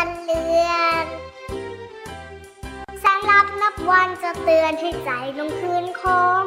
[0.00, 0.72] วันเลือ
[1.04, 1.06] น
[3.00, 6.02] แสงลับนับวันจะเตือนให้ใจลงคืนค
[6.44, 6.46] ม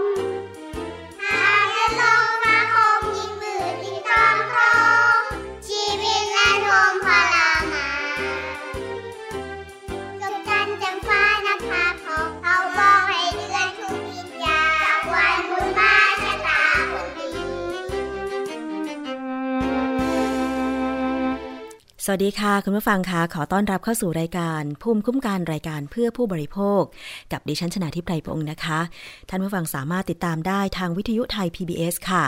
[22.05, 26.81] สวัสดีค่ะ คุณผู้ฟังคะขอต้อนรับเข้าสู่รายการ ภูมิคุ้มกันรายการเพื่อผู้บริโภค
[27.31, 28.79] กับดิฉันชนะทิพไพรพงศ์นะคะ
[29.29, 32.25] ท่านผู้ฟังสามารถติดตามได้ทางวิทยุไทย PBS ค่ะ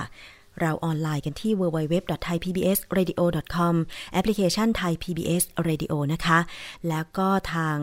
[0.62, 3.74] เราออนไลน์กันที่ www.thaipbsradio.com
[4.14, 6.40] แอปพลิเคชัน Thai PBS Radio นะคะ
[6.90, 7.78] แล้วก็ทาง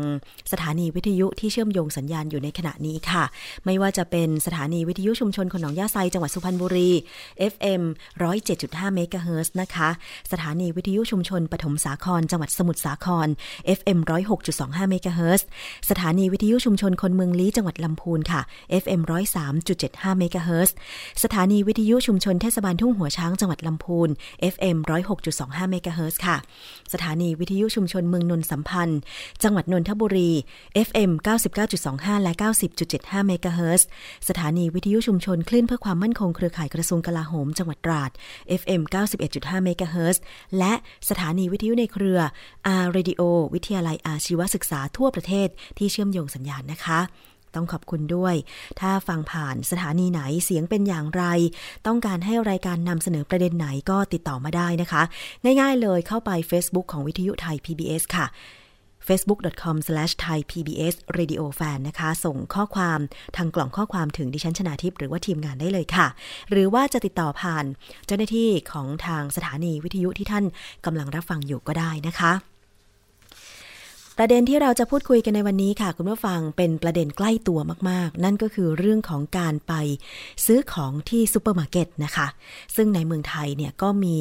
[0.53, 3.25] สถานีวิทยุที่เชื่อมโยงสัญญาณอยู่ในขณะนี้ค่ะ
[3.65, 6.91] ไม่ว่าจะเป็นสถานีวิทยุชุมชนคนหนองยาไซจังหวัดสุพรรณบุรี
[7.53, 7.83] FM
[8.39, 9.89] 107.5เมกะเฮิรตซ์นะคะ
[10.33, 13.29] สถานีวิทยุชุมชนปฐมสาคร จังหวัดสมุทรสาคร
[13.79, 13.99] FM
[14.45, 15.47] 106.25เมกะเฮิรตซ์
[15.91, 18.41] สถานีวิทยุชุมชนคนเมืองลี้จังหวัดลำพูนค่ะ
[18.83, 19.01] FM
[19.61, 20.75] 103.75เมกะเฮิรตซ์
[21.25, 24.09] สถานีวิทยุชุมชนเทศบาลทุ่งหัวช้างจังหวัดลำพูน
[24.55, 24.77] FM
[25.25, 26.37] 106.25เมกะเฮิรตซ์ค่ะ
[26.93, 29.01] สถานีวิทยุชุมชนเมืองนนสัมพันธ์
[29.43, 30.31] จังหวัดนนทบุรี
[30.89, 31.11] FM
[31.69, 32.33] 99.25 และ
[32.81, 33.87] 90.75เมกะเฮิร์
[34.29, 38.11] สถานีวิทยุชุมชนคลื่นเพื่อความมั่นคงเครือข่ายกระทรวงกลาโหม จังหวัดตราด
[38.61, 38.83] FM
[39.25, 40.21] 91.5เมกะเฮิร์
[40.59, 40.73] และ
[41.09, 42.19] สถานีวิทยุในเครือ
[42.83, 43.23] R Radio
[43.55, 45.49] วิทยาลัยอาชีวศึกษาทั่วประเทศ
[45.79, 47.01] ที่เชื่อมโยงสัญญาณนะคะ
[47.55, 48.35] ต้องขอบคุณด้วย
[48.81, 51.25] ถ้าฟังผ่านสถานีไหนเสียงเป็นอย่างไร
[51.87, 55.03] ต้องการให้รายการนำเสนอประเด็นไหนก็ติดต่อมาได้นะคะ
[55.61, 58.27] ง่ายๆเลยเข้าไป Facebook ของวิทยุไทย PBS ค่ะ
[59.09, 62.99] facebook.com/thaipbsradiofan นะคะ ส่งข้อความ
[63.37, 66.07] ทางกล่องข้อความถึงดิฉันชนาทิพย์หรือว่าทีมงานได้เลยค่ะ
[66.51, 67.65] หรือว่าจะติดต่อผ่าน
[68.07, 70.45] เจ้าหน้าที่ของทางสถานีวิทยุที่ท่าน
[70.87, 72.33] กำลังรับฟังอยู่ก็ได้นะคะ
[74.23, 77.61] ประเด็นที่เราจะพูดคุยกันในวันนี้ค่ะ คุณผู้ฟังเป็นประเด็นใกล้ตัว
[77.91, 79.73] มากๆ นั่นก็คือเรื่องของการไป
[80.47, 82.27] ซื้อของที่ซูเปอร์มาร์เก็ตนะคะ
[82.77, 84.17] ซึ่งในเมืองไทยเนี่ยก็มี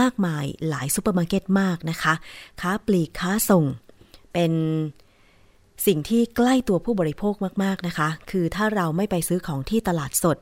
[0.00, 2.14] มากมายหลายซูเปอร์มาร์เก็ตมากนะคะ
[2.60, 3.64] ค้าปลีกค้าส่ง
[4.32, 4.52] เป็น
[5.86, 10.38] สิ่งที่ใกล้ตัวผู้บริโภคมากๆนะคะ คือถ้าเราไม่ไปซื้อของที่ตลาดสด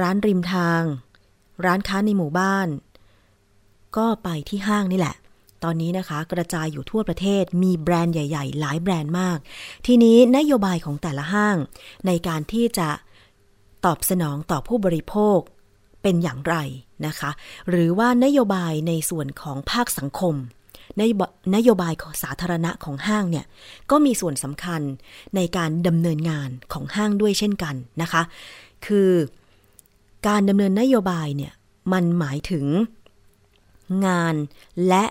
[0.00, 0.82] ร้านริมทาง
[1.66, 2.68] ร้านค้าในหมู่บ้าน
[3.96, 5.16] ก็ไปที่ห้างนี่แหละ
[5.64, 9.38] ตอนนี้นะคะกระจายอยู่ทั่วประเทศมีแบรนด์ใหญ่ ๆ หลายแบรนด์มาก
[9.86, 11.56] ทีนี้นโยบายของแต่ละห้าง
[12.06, 12.88] ในการที่จะ
[13.84, 15.38] ตอบสนองต่อผู้บริโภค
[16.02, 16.56] เป็นอย่างไร
[17.06, 17.30] นะคะ
[17.70, 20.34] หรือว่านโยบายในส่วนของภาคสังคม
[21.00, 21.02] น
[21.52, 23.46] โนโยบายของสาธารณะของห้างเนี่ย
[23.90, 24.80] ก็มีส่วนสำคัญ
[25.36, 28.22] ในการดำเนินงานของห้างด้วยเช่นกันนะคะ
[28.86, 29.10] คือ
[30.28, 31.52] การดำเนินนโยบายเนี่ย
[31.92, 32.66] มันหมายถึง
[34.06, 34.34] งาน
[34.88, 35.04] และ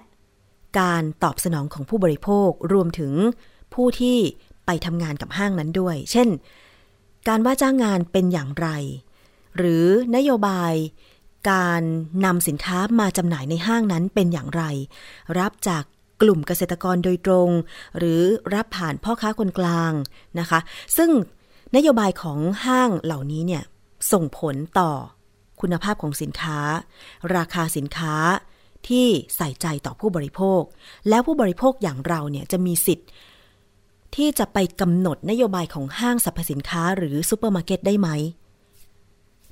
[0.79, 3.13] การตอบสนองของผู้บริโภครวมถึง
[3.73, 4.17] ผู้ที่
[4.65, 6.29] ไปทำงานกับห้างนั้นด้วย เช่น
[7.27, 8.67] การว่าจ้างงานเป็นอย่างไร
[9.57, 9.85] หรือ
[10.15, 10.73] นโยบาย
[11.51, 11.81] การ
[12.25, 14.63] นำสินค้ามาจำหน่ายในห้างนั้นเป็นอย่างไร
[15.39, 15.83] รับจาก
[16.21, 17.49] กลุ่มเกษตรกรโดยตรง
[17.97, 18.21] หรือ
[18.53, 19.93] รับผ่านพ่อค้าคนกลาง
[20.39, 20.59] นะคะ
[20.97, 21.09] ซึ่ง
[21.75, 23.63] นโยบายของห้างเหล่านี้เนี่ย
[24.11, 24.91] ส่งผลต่อ
[25.61, 26.59] คุณภาพของสินค้า
[27.35, 28.15] ราคาสินค้า
[28.89, 30.61] ที่ใส่ใจต่อผู้บริโภค
[31.09, 33.09] แล้วผู้บริโภคอย่างเราเนี่ยจะมีสิทธิ์
[34.15, 38.09] ที่จะไปกำหนดนโยบายของห้างสรรพสินค้าหรือซูเปอร์มาร์เก็ตได้ไหม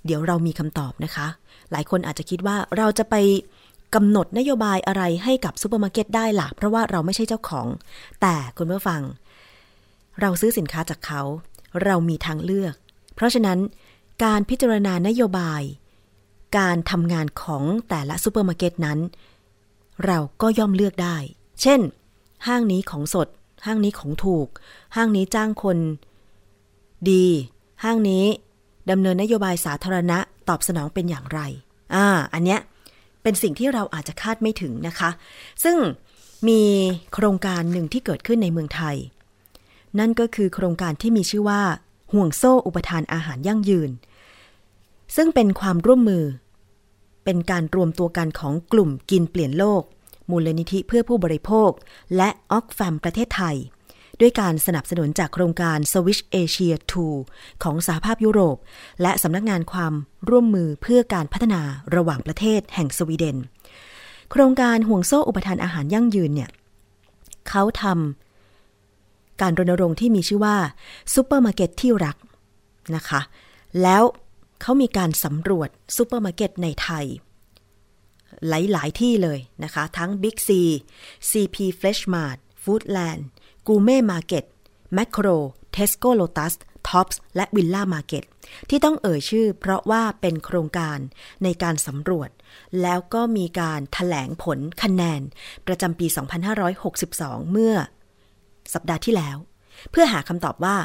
[0.05, 1.27] เดี๋ยวเรามีคำตอบนะคะ
[1.71, 3.15] หลายคนอาจจะคิดว่าเราจะไป
[3.95, 7.67] กำหนดนโยบายอะไรให้กับซูเปอร์มาร์เก็ตได้ล่ะ เพราะว่าเราไม่ใช่เจ้าของ
[8.21, 9.01] แต่คุณผู้ฟัง
[10.21, 11.21] เราซื้อสินค้าจากเขา
[11.83, 12.75] เรามีทางเลือก
[13.15, 13.59] เพราะฉะนั้น
[14.23, 15.61] การพิจารณานโยบาย
[16.57, 18.99] การทำงานของแต่ละซูเปอร์มาร์เก็ตนั้น
[20.05, 21.17] เราก็ย่อมเลือกได้
[21.61, 21.79] เช่น
[22.47, 23.27] ห้างนี้ของสด
[23.65, 24.47] ห้างนี้ของถูก
[24.95, 25.77] ห้างนี้จ้างคน
[27.09, 27.25] ดี
[27.83, 28.25] ห้างนี้
[28.91, 30.17] ดำเนินนโยบายสาธารณะ
[30.49, 31.39] ตอบสนองเป็นอย่างไร
[31.93, 32.59] อ่า อันเนี้ย
[33.23, 35.09] เป็นสิ่งที่เราอาจจะคาดไม่ถึงนะคะ
[35.63, 35.77] ซึ่ง
[36.47, 36.61] มี
[37.13, 38.95] โครงการหนึ่งที่เกิดขึ้นในเมืองไทย
[39.99, 41.61] นั่นก็คือโครงการที่มีชื่อว่า
[42.13, 43.89] ห่วงโซ่อุปทานอาหารยั่งยืน
[45.15, 46.23] ซึ่งเป็นความร่วมมือ
[47.25, 49.83] เป็นการรวมตัวกันของกลุ่มกินเปลี่ยนโลก
[50.29, 51.71] มูลนิธิเพื่อผู้บริโภค
[52.17, 53.57] และออกแฟมประเทศไทย
[54.19, 56.75] ด้วยการสนับสนุนจากโครงการ Switch Asia
[57.17, 58.57] 2 ของสหภาพยุโรป
[59.01, 59.93] และสำนักงานความ
[60.29, 61.61] ร่วมมือเพื่อการพัฒนา
[61.95, 63.37] ระหว่างประเทศแห่งสวีเดน
[64.31, 66.49] โครงการห่วงโซ่อุปทานอาหารยั่งยืนเนี่ย
[67.49, 70.57] เขาทำการรณรงค์ที่มีชื่อว่า
[71.13, 72.15] ซูเปอร์มาร์เก็ตที่รัก
[72.95, 73.21] นะคะ
[73.81, 74.03] แล้ว
[74.61, 77.05] เขามีการสำรวจซูเปอร์มาร์เก็ตในไทย
[78.47, 80.49] หลาย ๆ ที่เลยนะคะ ทั้ง Big C
[81.29, 83.21] CP Fresh Mart Foodland
[83.67, 84.45] Gourmet Market
[84.97, 85.37] Makro
[85.75, 86.53] Tesco Lotus
[86.89, 88.23] Tops และ Villa Market
[88.69, 90.97] ที่ต้องเอ่ยชื่อเพราะว่าเป็นโครงการ
[91.43, 92.29] ในการสำรวจ
[92.81, 95.21] แล้วก็มีการแถลงผลคะแนน
[95.67, 96.07] ประจำปี
[96.79, 97.75] 2562 เมื่อ
[98.73, 99.37] สัปดาห์ที่แล้ว
[99.91, 100.75] เพื่อหาคำตอบว่า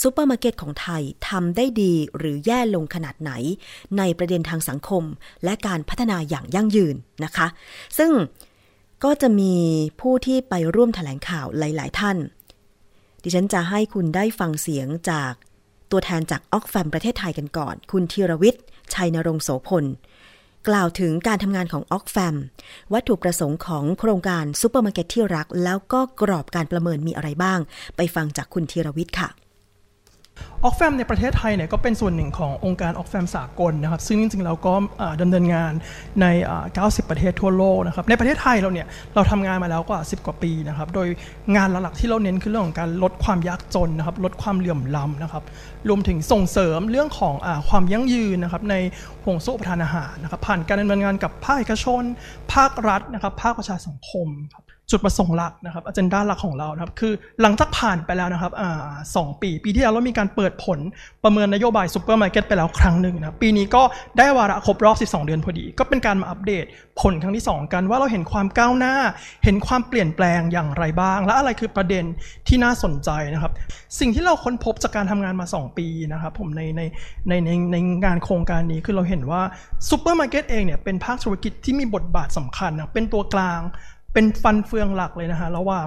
[0.00, 3.32] ซูเปอร์มาร์เก็ตของไทยทำได้ดีหรือแย่ลงขนาดไหน
[3.98, 5.04] ในประเด็นทางสังคม
[5.44, 7.46] และการพัฒนาอย่างยั่งยืนนะคะ
[7.98, 8.12] ซึ่ง
[9.04, 9.54] ก็จะมี
[10.00, 12.16] ผู้ที่ไปร่วมแถลงข่าวหลาย ๆ ท่าน
[13.22, 15.32] ดิฉันจะให้คุณได้ฟังเสียงจาก
[15.90, 18.64] ตัวแทนจาก Oxfam ประเทศไทยกันก่อน คุณธีรวิทย์
[18.94, 19.84] ชัยณรงค์โสภณ
[20.68, 22.36] กล่าวถึงการทำงานของ Oxfam
[22.92, 27.58] วัตถุประสงค์ของโครงการซูเปอร์มาร์เก็ตที่รัก แล้วก็กรอบการประเมินมีอะไรบ้าง
[27.96, 29.28] ไปฟังจากคุณธีรวิทย์ค่ะ
[30.62, 34.74] Oxfam ในประเทศไทยเนี่ยก็เป็นส่วนหนึ่งขององค์การ Oxfam สากลนะครับซึ่งจริงๆเราก็
[35.20, 35.72] ดำเนินงาน
[36.20, 36.26] ใน
[36.66, 41.08] 90 ประเทศทั่วโลกนะครับในประเทศไทยเราเนี่ยเราทำงานมาแล้วกว่า 10 กว่าปีนะครับโดย
[41.56, 45.42] งานหลักๆที่เราเน้นคือเรื่องของการลดความยากจนนะครับลดความเหลื่อมล้ำนะครับ
[45.88, 48.74] รวมถึงส่งเสริมเรื่องของอความยั่งยืนนะครับใน
[49.24, 52.02] ห่วงโซ่อุปทานอาหารนะครับผ่านการดำเนินงานกับภาคเอกชน
[52.54, 57.12] ภาครัฐนะครับภาคประชาสังคมครับ จุดประสงค์หลักนะครับอ g e n d a หลักของเรานะครับคือ
[57.42, 58.52] หลังจากผ่านไปแล้วนะครับ
[59.16, 60.78] สองปี ปีที่แล้วเรามีการเปิดผล
[61.24, 63.82] ประเมินนโยบายซูเปอร์มาร์เก็ตไปแล้วครั้งหนึ่งนะปีนี้ก็
[64.18, 66.64] ได้วาระครบรอบ 12 เดือนพอดี ก็เป็นการมาอัปเดต
[67.00, 68.94] ผลครั้งที่ 2 กันว่าเราเห็นความก้าวหน้า
[69.44, 72.04] เห็นความเปลี่ยนแปลงอย่างไรบ้าง และอะไรคือประเด็น
[72.48, 73.52] ที่น่าสนใจนะครับ
[73.98, 76.82] สิ่งที่เราค้นพบจากการทำงานมา 2 ปีนะครับผมในใน
[77.28, 79.42] ในในในงานโครงการนี้คือเราเห็นว่า
[79.88, 83.62] ซูเปอร์มาร์เก็ตเองเนี่ยเป็นภาคธุรกิจที่มีบทบาทสำคัญนะเป็นตัวกลาง
[84.16, 85.86] เป็นฟันเฟืองหลักเลยนะฮะระหว่าง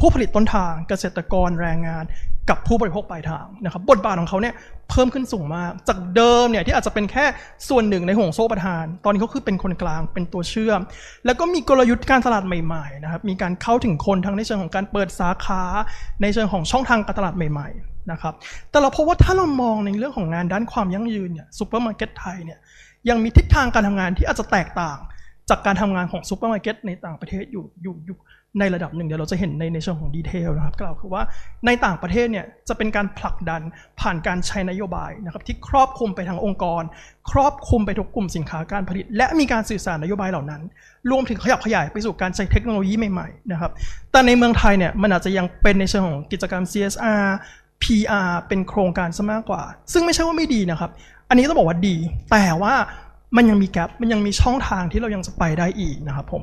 [0.00, 2.04] ผู้ผลิตต้นทางเกษตรกรแรงงาน
[2.50, 4.54] กับผู้บริโภคปลายทางนะครับบทบาทของเขาเนี่ย
[4.90, 7.24] เพิ่มขึ้นสูงมาก จากเดิมเนี่ยที่อาจจะเป็นแค่
[7.68, 10.80] ส่วนหนึ่งในห่วงโซ่อุปทาน ตอนนี้เขาคือเป็นคนกลางเป็นตัวเชื่อม
[11.26, 15.62] แล้วก็มีกลยุทธ์การตลาดใหม่ๆนะครับมีการเข้าถึงคนทั้งในเชิงของการเปิดสาขา
[16.22, 18.34] ในเชิงของช่องทางการตลาดใหม่ๆนะครับ
[18.70, 22.58] แต่เราพบว่าถ้าเรามองในเรื่องของงานด้านความยั่งยืนเนี่ยซูเปอร์มาร์เก็ตไทยเนี่ย
[23.08, 24.98] ยังมีทิศทางการทำงานที่อาจจะแตกต่าง
[25.50, 28.18] จากการทำงานของซูเปอร์มาร์เก็ตในต่างประเทศอยู่อยู่อยู่
[28.60, 31.22] ในระดับหนึ่งเดี๋ยวเราจะเห็นในในเชิงของ detail นะครับกล่าวคือว่า
[31.66, 33.62] ในต่างประเทศเนี่ยจะเป็นการผลักดัน
[34.00, 36.82] ผ่านการใช้นโยบายนะครับที่ครอบคลุมไปทางองค์กร
[37.30, 40.62] ครอบคลุมไปทุกกลุ่มสินค้าการผลิต และมีการสื่อสารนโยบายเหล่านั้น
[41.10, 43.70] รวมถึงขยับขยายไปสู่การใช้เทคโนโลยีใหม่ๆนะครับ
[44.12, 47.24] แต่ในเมืองไทยเนี่ยมันอาจจะยังเป็นในเชิงของกิจกรรม CSR
[47.82, 50.90] PR เป็นโครงการซะมากกว่า ซึ่งไม่ใช่ว่าไม่ดีนะครับ
[51.28, 51.96] อันนี้ต้องบอกว่าดี
[52.30, 52.74] แต่ว่า
[53.36, 56.42] มันยังมี gap มันยังมีช่องทางที่เรายังจะไปได้อีกนะครับผม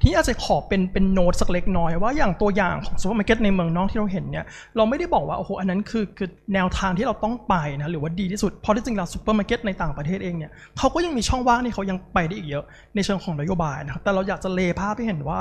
[0.00, 4.44] ทีนี้อาจจะขอเป็นเป็นโน้ตสักเล็กน้อยว่าอย่างตัวอย่างของซูเปอร์มาร์เก็ตในเมืองนอกที่เราเห็นเนี่ย
[4.76, 15.40] เราไม่ได้บอกว่าโอ้โหอันนั้นคือคือแนวทางที่เราต้องไปนะหรือว่าดีที่สุดเพราะที่จริงแล้วซูเปอร์มาร์เก็ตในต่างประเทศเองเนี่ยเขาก็ยังมีช่องว่างที่เขายังไปได้อีกเยอะในเชิงของนโยบายนะครับแต่เราอยากจะเล่าภาพให้เห็นว่า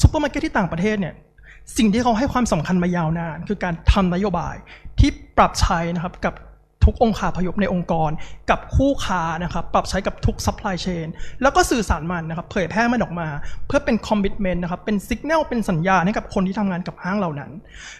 [0.00, 1.14] ซูเปอร์มาร์เก็ตที่ต่างประเทศเนี่ย
[1.76, 4.56] สิ่งที่เขาให้ความสำคัญมายาวนาน คือการทำนโยบาย
[5.00, 6.34] ที่ปรับใช้นะครับกับ
[6.86, 8.10] ทุกองค์ขาพยพในองค์กร
[8.50, 11.06] กับคู่ค้านะครับปรับใช้กับทุก supply chain
[11.42, 13.28] แล้วก็สื่อสารมันนะครับเผยแพร่มันออกมา
[13.66, 17.50] เพื่อเป็น commitment นะครับเป็นสัญญาณเป็นสัญญาให้กับคนที่ทำงานกับห้างเหล่านั้น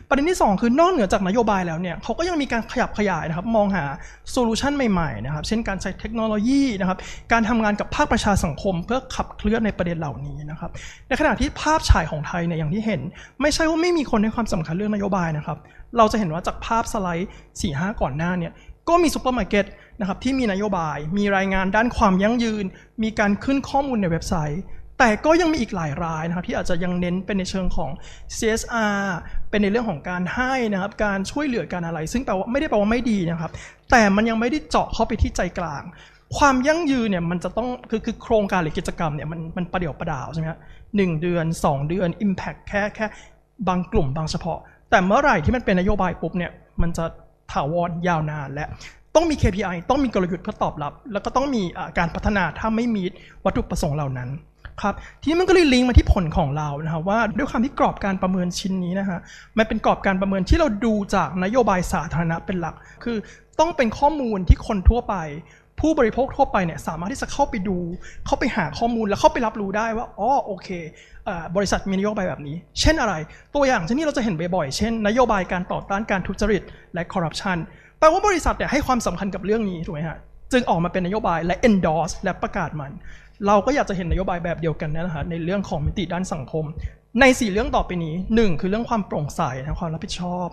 [0.08, 3.84] ประเด็นที่ 2 คือนอกเหนือจากนโยบายแล้วเนี่ยเขาก็ยังมีการขยับขยายนะครับมองหา
[4.30, 6.98] solution ใหม่ๆนะครับเช่นการใช้เทคโนโลยีนะครับ
[7.32, 10.70] การทำงานกับภาคประชาสังคม เพื่อขับเคลื่อนในประเด็นเหล่านี้นะครับ
[11.08, 13.00] ในขณะที่ภาพฉายของไทยเนี่ยอย่างที่เห็น
[13.40, 15.58] ไม่ใช่ว่าไม่มีคนให้ความสำคัญเรื่องนโยบายนะครับ
[15.98, 18.52] เราจะเห็นว่าจากภาพสไลด์4ีหก่อนหน้าเนี่ย
[18.88, 19.66] ก็มีซูเปอร์มาร์เก็ต
[20.00, 22.64] นะครับที่มีนโยบาย มีรายงานด้านความยั่งยืน
[23.02, 24.62] มีการขึ้นข้อมูลในเว็บไซต์
[24.98, 27.90] แต่ก็ยังมีอีกหลายรายนะครับที่อาจจะยังเน้นเป็นในเชิงของ
[28.36, 29.02] CSR
[29.50, 33.50] เป็นในเรื่องของการให้นะครับการช่วยเหลือการอะไร ซึ่งแปลว่าไม่ได้แปลว่าไม่ดีนะครับ
[33.90, 35.82] แต่มันยังไม่ได้เจาะเข้าไปที่ใจกลาง
[36.36, 40.58] ความยั่งยืนเนี่ยมันจะต้องคือคือโครงการหรือกิจกรรมเนี่ยมันมันประเดี๋ยวประดาวใช่ไหมครับ
[40.96, 43.06] หนึ่งเดือน 2 เดือน Impact แค่แค่
[43.68, 44.58] บางกลุ่มบางเฉพาะ
[44.90, 46.52] แต่เมื่อไหร่ที่มันเป็นนโยบายปุ๊บเนี่ย
[46.82, 47.04] มันจะ
[47.52, 48.66] ถาวรยาวนานและ
[49.14, 51.62] ต้องมี KPI ต้องมีกลยุทธ์เพื่อตอบรับ แล้วก็ต้องมี
[51.98, 53.02] การพัฒนาถ้าไม่มี
[53.44, 54.30] วัตถุประสงค์เหล่านั้น
[54.82, 59.18] ครับทีนี้มันก็เลยลิงก์มาที่ผลของเรานะครับว่าด้วยความที่กรอบการประเมินชิ้นนี้นะฮะ
[59.58, 62.74] มันเป็นกรอบการประเมินที่เราดูจากนโยบายสาธารณะเป็นหลัก
[63.04, 63.16] คือ
[63.60, 65.14] ต้องเป็นข้อมูลที่คนทั่วไป
[65.80, 67.78] ผู้บริโภคทั่วไปเนี่ยสามารถที่จะเข้าไปดู
[68.26, 70.68] เข้าไปหาข้อมูลแล้วเข้าไปรับรู้ได้ว่าอ๋อโอเค
[71.56, 73.14] บริษัทมีนโยบายแบบนี้ เช่นอะไร
[73.54, 76.62] ตัวอย่างเช่นนี้เราจะเห็นบ่อยๆ เช่น นโยบายการต่อต้านการทุจริต
[76.94, 77.56] และคอร์รัปชัน
[77.98, 80.18] แปลว่าบริษัทเนี่ยให้ความสำคัญกับเรื่องนี้ถูกไหมฮะ
[80.52, 82.92] จึงออกมาเป็นนโยบายและ endorse และประกาศมัน
[83.46, 86.64] เราก็อยากจะเห็นนโยบายแบบเดียวกันนะฮะในเรื่องของมิติด้านสังคม
[87.20, 90.48] ในสี่เรื่องต่อไปนี้หนึ่งคือเรื่องความโปร่งใสนะความรับผิดชอบ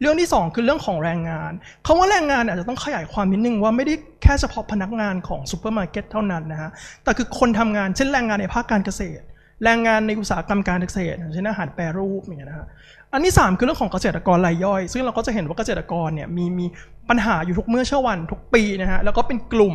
[0.00, 1.52] เรื่องที่สองคือเรื่องของแรงงาน
[1.86, 6.70] คำว่าแรงงานอาจจะต้องขยายความนิดนึงว่าไม่ได้แค่เฉพาะพนักงานของซูเปอร์มาร์เก็ตเท่านั้นนะฮะ
[7.04, 9.24] แต่คือคนทำงานเช่นแรงงานในภาคการเกษตร
[9.64, 12.66] แรงงานในอุตสาหกรรมการเกษตรเช่นอาหารแปรรูปอย่างเงี้ยนะฮะ
[13.12, 16.66] อันที่ 3 คือเรื่องของเกษตรกรรายย่อย ซึ่งเราก็จะเห็นว่าเกษตรกรเนี่ยมีมี
[17.08, 19.74] ปัญหาอยู่ทุกเมื่อเช้าวันทุกปีนะฮะแล้วก็เป็นกลุ่ม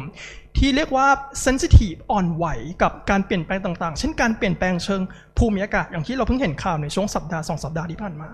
[0.58, 1.08] ที่เรียกว่า
[1.46, 2.46] sensitive อ่อนไหว
[2.82, 5.02] กับการเปลี่ยนแปลงต่างๆ เช่นการเปลี่ยนแปลงเชิง
[5.38, 8.30] ภูมิอากาศอย่างที่เราเพิ่งเห็นข่าวในช่วงสัปดาห์สองสัปดาห์ที่ผ่านมา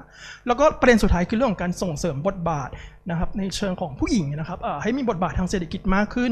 [0.47, 2.69] แล้วก็ประเด็นสุดท้ายคือเรื่องของการส่งเสริมบทบาท
[3.09, 6.31] นะครับในเชิงของผู้หญิงนะครับให้มีบทบาททางเศรษฐกิจมากขึ้น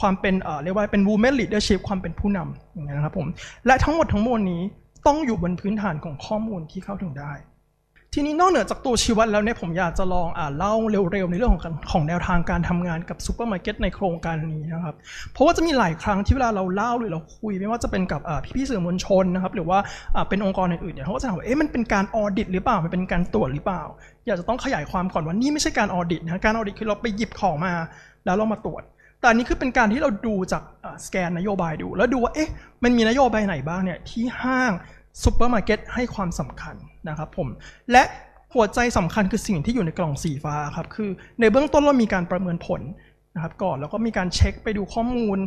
[0.00, 3.26] ความเป็นเรียกว่าเป็น women leadership ความเป็นผู้นำอย่างนี้นะครับผม
[3.66, 4.62] และทั้งหมดทั้งมวลนี้
[5.06, 7.32] ต้องอยู่บนพื้นฐานของข้อมูลที่เข้าถึงได้
[8.16, 14.94] ทีนี้นอกเหนือจากตัวชี้วัดแล้วเนี่ยผมอยากจะลองอ่านเล่าเร็วๆในเรื่องของของแนวทางการทำงานกับซูเปอร์มาร์เก็ตในโครงการนี้นะครับ
[15.32, 18.20] เพราะว่าจะมีหลายครั้งที่เวลาเราเล่าหรือเราคุย ไม่ว่าจะเป็นกับ
[18.56, 19.78] พี่ๆสื่อมวลชนนะครับหรือว่า
[20.28, 23.82] เป็นองค์กรอื่นๆเนี่ยเขาก็จะถามว่าเอ๊ะมันเป็นการ audit หรือเปล่ามันเป็นการตรวจหรือเปล่า
[24.26, 27.72] อยากจะต้องขยายความก่อนว่านี่ไม่ใช่การ audit นะการ audit คือเราไปหยิบของมา
[28.24, 28.82] แล้วเรามาตรวจ
[29.20, 30.62] แต่อันนี้คือเป็นการที่เราดูจาก
[31.06, 32.50] สแกนนโยบายดู แล้วดูว่าเอ๊ะ
[32.84, 34.72] มันมีนโยบายไหนบ้างเนี่ยที่ห้าง
[35.22, 36.76] ซูเปอร์มาร์เก็ตให้ความสำคัญ
[37.08, 37.48] นะครับผม
[37.92, 38.02] และ
[38.54, 42.80] หัวใจสำคัญคือสิ่งที่อยู่ในกล่องสีฟ้าครับ คือในเบื้องต้นเรามีการประเมินผล
[43.34, 45.38] นะครับก่อนแล้วก็มีการเช็คไปดูข้อมูล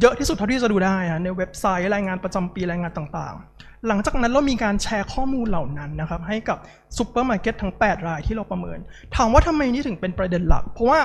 [0.00, 6.58] เยอะที่สุดเท่าที่จะดูได้นะในเว็บไซต์รายงานประจำปีรายงานต่างๆ หลังจากนั้นเรามีการแชร์ข้อมูลเหล่านั้นนะครับให้กับ
[6.96, 8.78] ซูเปอร์มาร์เก็ตทั้ง 8 รายที่เราประเมิน
[9.16, 10.98] ถามว่าทำไมนี่ถึงเป็นประเด็นหลัก เพราะว่า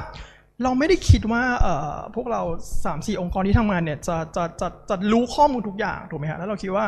[0.63, 1.43] เราไม่ได้คิดว่า
[2.15, 2.41] พวกเรา
[2.81, 6.85] 3-4องค์กรที่ทำงานเนี่ยจะจะจะจะรู้ข้อมูลทุกอย่างถูกไหมฮะแล้วเราคิดว่า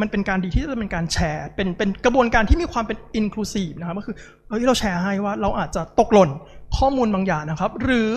[0.00, 4.16] มันเป็นการดีที่จะเป็นการแชร์ เป็นเป็นกระบวนการที่มีความเป็น inclusive นะครับก็คือ
[4.48, 6.30] เฮ้ยเราแชร์ให้ว่าเราอาจจะตกหล่น
[6.78, 8.10] ข้อมูลบางอย่างนะครับ หรือ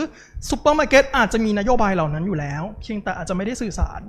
[0.50, 4.02] ซูเปอร์มาร์เก็ตอาจจะมีนโยบายเหล่านั้นอยู่แล้ว เพียงแต่อาจจะไม่ได้สื่อสาร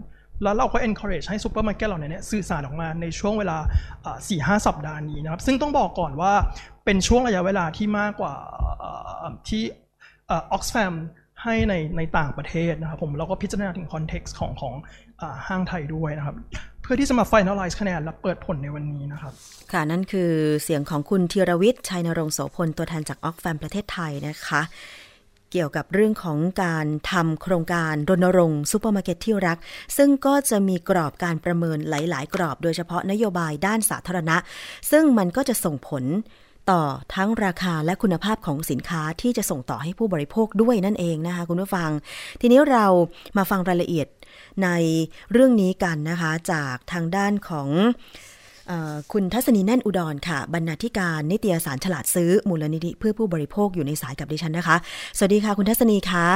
[0.43, 3.59] แล้วเราก็ encourage ให้ซูเปอร์มาร์เก็ตเหล่านี้สื่อสารออกมาในช่วงเวลา
[4.29, 6.33] สี่ห้าสัปดาห์นี้นะครับ ซึ่งต้องบอกก่อนว่า
[6.85, 8.35] เป็นช่วงระยะเวลาที่มากกว่า
[9.49, 9.63] ที่
[10.53, 10.95] Oxfam
[11.43, 14.75] ให้ในในต่างประเทศนะครับผมเราก็พิจารณาถึง context ของของ
[15.49, 16.37] ห้างไทยด้วยนะครับ
[16.83, 19.33] เพื่อที่จะมา finalize คะแนนและเปิดผลในวันนี้นะครับ
[19.73, 24.63] ค่ะ นั่นคือเสียงของคุณธีรวิทย์ชัยณรงค์โสภณ ตัวแทนจาก Oxfam ประเทศไทยนะคะ
[25.53, 29.59] เกี่ยวกับเรื่องของการทำโครงการรณรงค์ซูเปอร์มาร์เก็ตที่รัก
[29.97, 34.37] ซึ่งก็จะมีกรอบการประเมินหลาย ๆ กรอบ โดยเฉพาะนโยบายด้านสาธารณะ
[34.91, 36.05] ซึ่งมันก็จะส่งผล
[36.71, 36.83] ต่อ
[37.15, 41.91] ทั้งราคาและคุณภาพของสินค้าที่จะส่งต่อให้ผู้บริโภคด้วยนั่นเองนะคะคุณผู้ฟัง
[42.41, 42.87] ทีนี้เรา
[43.37, 44.09] มาฟังรายละเอียด
[44.63, 44.69] ใน
[45.33, 47.69] เรื่องนี้กันนะคะ จากทางด้านของ
[48.71, 48.73] อ
[49.13, 54.77] คุณทัศนีแน่นอุดรค่ะ บรรณาธิการนิตยสารฉลาดซื้อมูลนิธิเพื่อผู้บริโภคอยู่ในสายกับดิฉันนะคะ
[55.17, 56.29] สวัสดีค่ะ คุณทัศนีคะ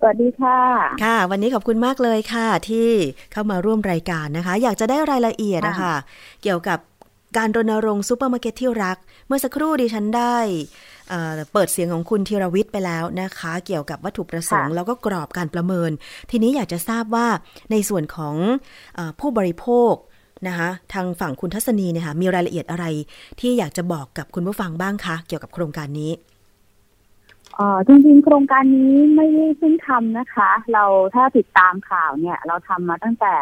[0.00, 0.58] สวัสดีค่ะ
[1.04, 2.88] ค่ะ วันนี้ขอบคุณมากเลยค่ะ ที่
[3.32, 5.94] เข้ามาร่วมรายการนะคะ อยากจะได้รายละเอียดนะคะ
[6.42, 6.78] เกี่ยวกับ
[7.36, 10.36] การรณรงค์ซูเปอร์มาร์เก็ตที่รัก เมื่อสักครู่ดิฉันได้
[11.52, 15.90] เปิดเสียงของคุณธีรวิทย์ไปแล้วนะคะ เกี่ยวกับวัตถุประสงค์ แล้วก็กรอบการประเมิน
[16.30, 17.26] ทีนี้อยากจะทราบว่า
[17.70, 18.34] ในส่วนของ
[18.98, 19.94] อผู้บริโภค
[20.48, 22.84] นะคะทางฝั่งคุณทัศนีเนี่ยค่ะมีรายละเอียดอะไร
[23.40, 26.12] ที่อยากจะบอกกับคุณผู้ฟังบ้างคะเกี่ยวกับโครงการนี้
[27.58, 33.34] อ๋อจริงๆ โครงการนี้ไม่ได้เพิ่งทำนะคะ เราถ้าติดตามข่าวเนี่ย เราทำมาตั้งแต่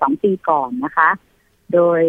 [0.00, 1.08] สองปีก่อนนะคะ
[1.74, 2.00] โดย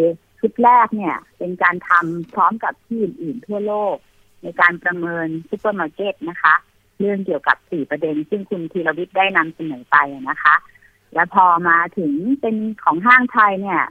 [0.45, 3.95] ชุดแรกเนี่ย เป็นการทำพร้อมกับที่อื่นๆทั่วโลก
[4.43, 6.55] ในการประเมินซูเปอร์มาร์เก็ตนะคะ
[6.99, 9.97] เรื่องเกี่ยวกับสี่ประเด็น ซึ่งคุณธีรวิทย์ได้นำเสนอไป
[10.29, 10.55] นะคะ
[11.13, 13.81] และพอมาถึงเป็นของห้างไทยเนี่ย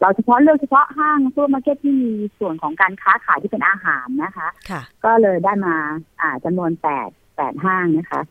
[0.00, 5.76] เราเฉพาะเลือกเฉพาะห้างซูเปอร์มาร์เก็ตที่มีส่วนของการค้าขายที่เป็นอาหารนะคะค่ะก็เลยได้มา
[6.20, 8.22] อ่าจำนวนแปดแปดห้างนะคะ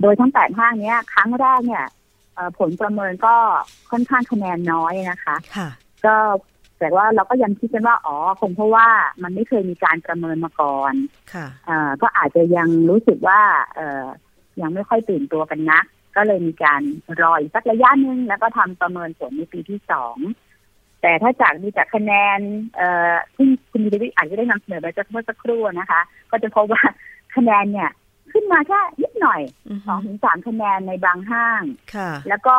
[0.00, 1.86] โดยทั้งแปดห้างนี้ครั้งแรกเนี่ย
[2.58, 3.34] ผลประเมินก็
[3.90, 5.68] ค่อนข้างคะแนนน้อยนะคะค่ะ
[6.06, 6.16] ก็
[6.80, 8.88] แต่ว่าเราก็ยังคิดกันว่าอ๋อคงเพราะว่า
[9.22, 10.94] มันไม่เคยมีการประเมินมาก่อน
[11.34, 11.46] ค่ะ
[12.02, 13.40] ก็อาจจะยังรู้สึกว่า
[13.76, 14.06] เออ
[14.60, 15.84] ยังไม่ค่อยตื่นตัวกันนัก
[16.16, 16.82] ก็เลยมีการ
[17.20, 20.16] รออีกสักระยะหนึ่งแล้วก็ทำประเมินผลในปีที่สอง
[21.02, 22.38] แต่ถ้าจากดูจากคะแนน
[22.76, 26.82] เอ่อที่คุณดีวิอาจจะได้นำเสนอไปเมื่อสักครู่นะคะ ก็จะพบว่า
[27.36, 27.90] คะแนนเนี่ย
[28.32, 29.40] ขึ้นมาแค่นิดหน่อย
[29.86, 31.62] สองถึงสามคะแนนในบางห้าง
[31.94, 32.56] ค่ะแล้วก็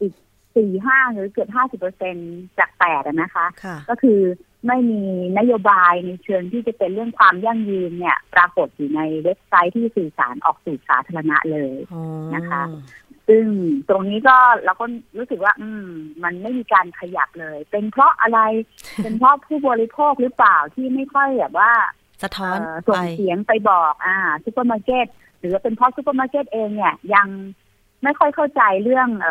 [0.00, 0.12] อีก
[0.56, 2.16] สี่ห้างหรือเกือบห้าสิบเปอร์เซ็น
[2.58, 4.20] จากแปดนะคะค่ะก็คือ
[4.66, 5.02] ไม่มี
[5.38, 11.74] นโยบายในเชิงที่จะเป็นเรื่องความยั่งยืนเนี่ย ปรากฏอยู่ในเว็บไซต์ที่สื่อสารออกสู่สาธารณะเลย
[12.34, 12.62] นะคะ
[13.28, 13.44] ซึ่ง
[13.88, 14.86] ตรงนี้ก็เราก็
[15.18, 15.86] รู้สึกว่า อืม
[16.22, 18.40] มันไม่มีการขยับเลย เป็นเพราะอะไร
[19.02, 21.72] เป็นเพราะผู้บริโภคหรือเปล่าที่ไม่ค่อยแบบว่า
[22.22, 25.06] สะท้อนส่งเสียงไปบอก อ่าซูเปอร์มาร์เก็ต
[25.38, 27.28] หรือเป็นเพราะซูเปอร์มาร์เก็ตเองเนี่ยยัง
[28.02, 29.28] ไม่ค่อยเข้าใจเรื่องเอ่อ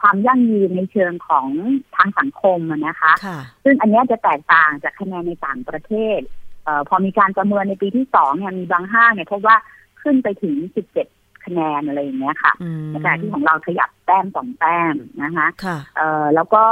[0.00, 1.48] ความยั่งยืนในเชิงของ
[1.96, 6.20] ทางสังคมนะคะคะ ซึ่งอันนี้จะแตกต่างจากคะแนนในต่างประเทศ
[6.66, 9.56] อ่ะพอมีการประเมินในปีที่สองเนี่ยมีบางห้างเนี่ยพบว่า
[10.02, 11.06] ขึ้นไปถึงสิบเจ็ด
[11.44, 12.52] คะแนนอะไรอย่างเงี้ยค่ะ
[12.90, 15.48] ในขณะที่ของเราขยับแต้มสองแต้มนะคะ
[15.96, 16.64] เอ่อแล้วก็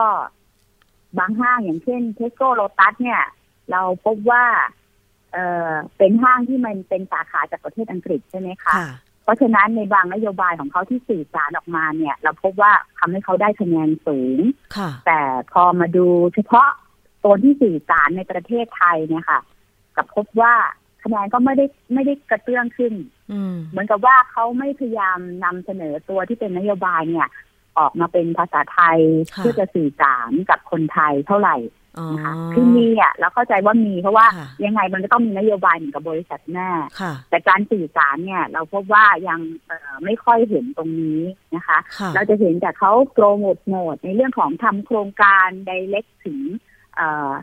[1.19, 3.23] บางห้างอย่างเช่นเทสโก้โลตัสเนี่ย
[3.71, 4.45] เราพบว่า
[5.33, 8.75] เอ่อเป็นห้างที่มันเป็นสาขาจากประเทศอังกฤษใช่ไหมคะ
[9.25, 14.39] เพราะฉะนั้นในบางนโยบายของเขาที่สื่อสารออกมาเนี่ย เราพบว่าทำให้เขาได้คะแนนสูง
[15.07, 15.21] แต่
[15.53, 16.69] พอมาดูเฉพาะ
[17.25, 19.41] ตัวที่สื่อสารในประเทศไทยเนี่ยค่ะ
[19.97, 20.55] กับพบว่า
[21.03, 22.95] คะแนนก็ไม่ได้ไม่ได้กระเตื้องขึ้น
[23.71, 27.29] เหมือนกับว่าเขาไม่พยายามนำเสนอตัวที่เป็นนโยบายเนี่ย
[27.79, 28.99] ออกมาเป็นภาษาไทย
[29.37, 31.57] เพื่อจะสื่อสารกับคนไทยเท่าไหร่
[32.13, 34.27] นะคะคือมีอะแล้วเข้าใจว่ามีเพราะว่า
[34.65, 36.69] ยังไงมันก็ต้องมีนโยบายเหมือนกับบริษัทแม่
[37.31, 39.41] แต่การสื่อสารเนี่ย เราพบว่ายัง
[40.05, 41.21] ไม่ค่อยเห็นตรงนี้
[41.57, 41.79] นะคะ
[42.15, 46.41] เราจะเห็นแต่เขาโปรโมทโหมดในเรื่องของทำโครงการไดเล็กถึง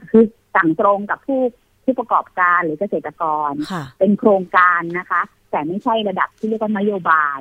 [0.09, 0.23] คือ
[0.55, 1.41] สั่งตรงกับผู้
[1.83, 3.51] ผู้ประกอบการหรือเกษตรกร
[3.99, 7.39] เป็นโครงการนะคะ แต่ไม่ใช่ระดับที่เรียกว่านโยบาย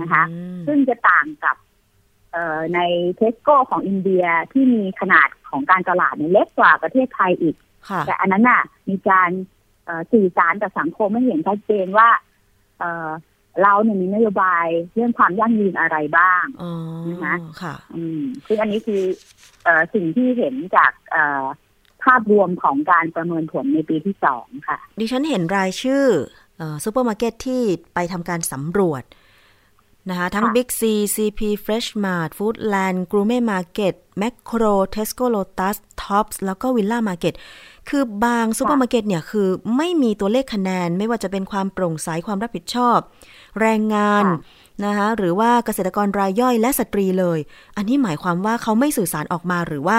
[0.00, 0.22] นะคะ
[0.66, 1.56] ซึ่งจะต่างกับ
[2.74, 2.80] ใน
[3.16, 7.56] เทสโก้ของอินเดียที่มีขนาดของการตลาดเล็กกว่าประเทศไทยอีก
[8.06, 9.30] แต่อันนั้นน่ะ มีการ
[10.12, 12.08] สื่อสารกับสังคมไม่เห็นชัดเจนว่า
[13.62, 16.44] เราเนี่ยมีนโยบายเรื่องความยั่งยืนอะไรบ้าง
[17.10, 19.02] นะคะค่ะ อืมคืออันนี้คือ
[19.94, 20.92] สิ่งที่เห็นจาก
[22.04, 26.04] ภาพรวมของการประเมินผลในปีที่สองค่ะ ดิฉันเห็นรายชื่อ
[26.84, 27.62] ซูเปอร์มาร์เก็ตที่
[27.94, 29.02] ไปทำการสำรวจ
[30.10, 30.82] นะคะทั้ง Big C
[31.14, 37.34] CP Fresh Mart Foodland Gourmet Market Makro Tesco Lotus Tops แล้วก็ Villa Market
[37.88, 42.98] คือบางซูเปอร์มาร์เก็ตเนี่ยคือไม่มีตัวเลขคะแนนไม่ว่าจะเป็นความโปร่งใสความรับผิดชอบ
[43.60, 44.24] แรงงาน
[44.84, 47.38] นะคะหรือว่าเกษตรกรรายย่อยและสตรีเลย
[47.76, 49.98] อันนี้หมายความว่าเขาไม่สื่อสารออกมาหรือว่า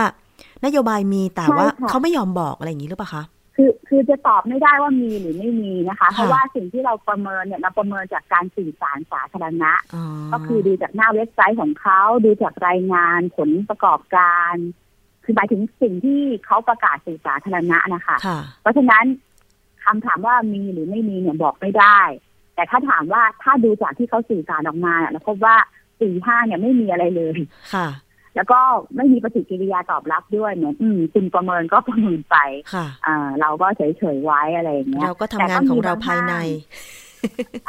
[0.66, 3.24] นโยบายมีแต่ว่าเขาไม่ยอมบอกอะไรอย่างนี้หรือเปล่าคะ
[3.60, 9.72] คือคือจะตอบไม่ได้ว่ามีหรือไม่มีนะคะ เพราะว่าสิ่งที่เราประเมินเนี่ยเราประเมินจากการสื่อสารสาธารณะ
[10.34, 14.54] ก็คือดูจากหน้าเว็บไซต์ของเขาดูจากรายงานผลประกอบการ
[15.24, 18.18] คือหมายถึงสิ่งที่เขาประกาศสื่อสาธารณะนะคะ
[18.62, 19.06] เพราะฉะนั้น
[19.86, 22.00] คำถามว่ามีหรือไม่มีเนี่ยบอกไม่ได้
[22.56, 25.56] แต่ถ้าถามว่าถ้าดูจากที่เขาสื่อสารออกมาเราพบว่า
[26.00, 27.40] สี่ห้าเนี่ยไม่มีอะไรเลย
[27.74, 27.88] ค่ะ
[28.38, 28.60] แล้วก็
[28.96, 32.38] ไม่มีปฏิกิริยาตอบรับด้วยเหมือนอืมคุณประเมินก็ประเมินไป
[32.74, 36.34] ค่ะอ่า เราก็เฉยๆไว้อะไรอย่างเงี้ยเราก็ทำงานของเราภายใน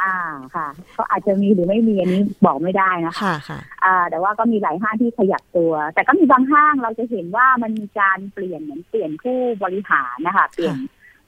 [0.03, 0.17] อ่า
[0.55, 10.75] ค่ะ ก็อาจจะมีหรือไม่มีอันนี้บอกไม่ได้นะคะ ค่ะอ่า แต่ว่าก็มีหลายห้างที่ขยับตัว แต่ก็มีบางห้างเราจะเห็นว่ามันมีการเปลี่ยนเหมือนเปลี่ยนผู้บริหารนะคะ เปลี่ยน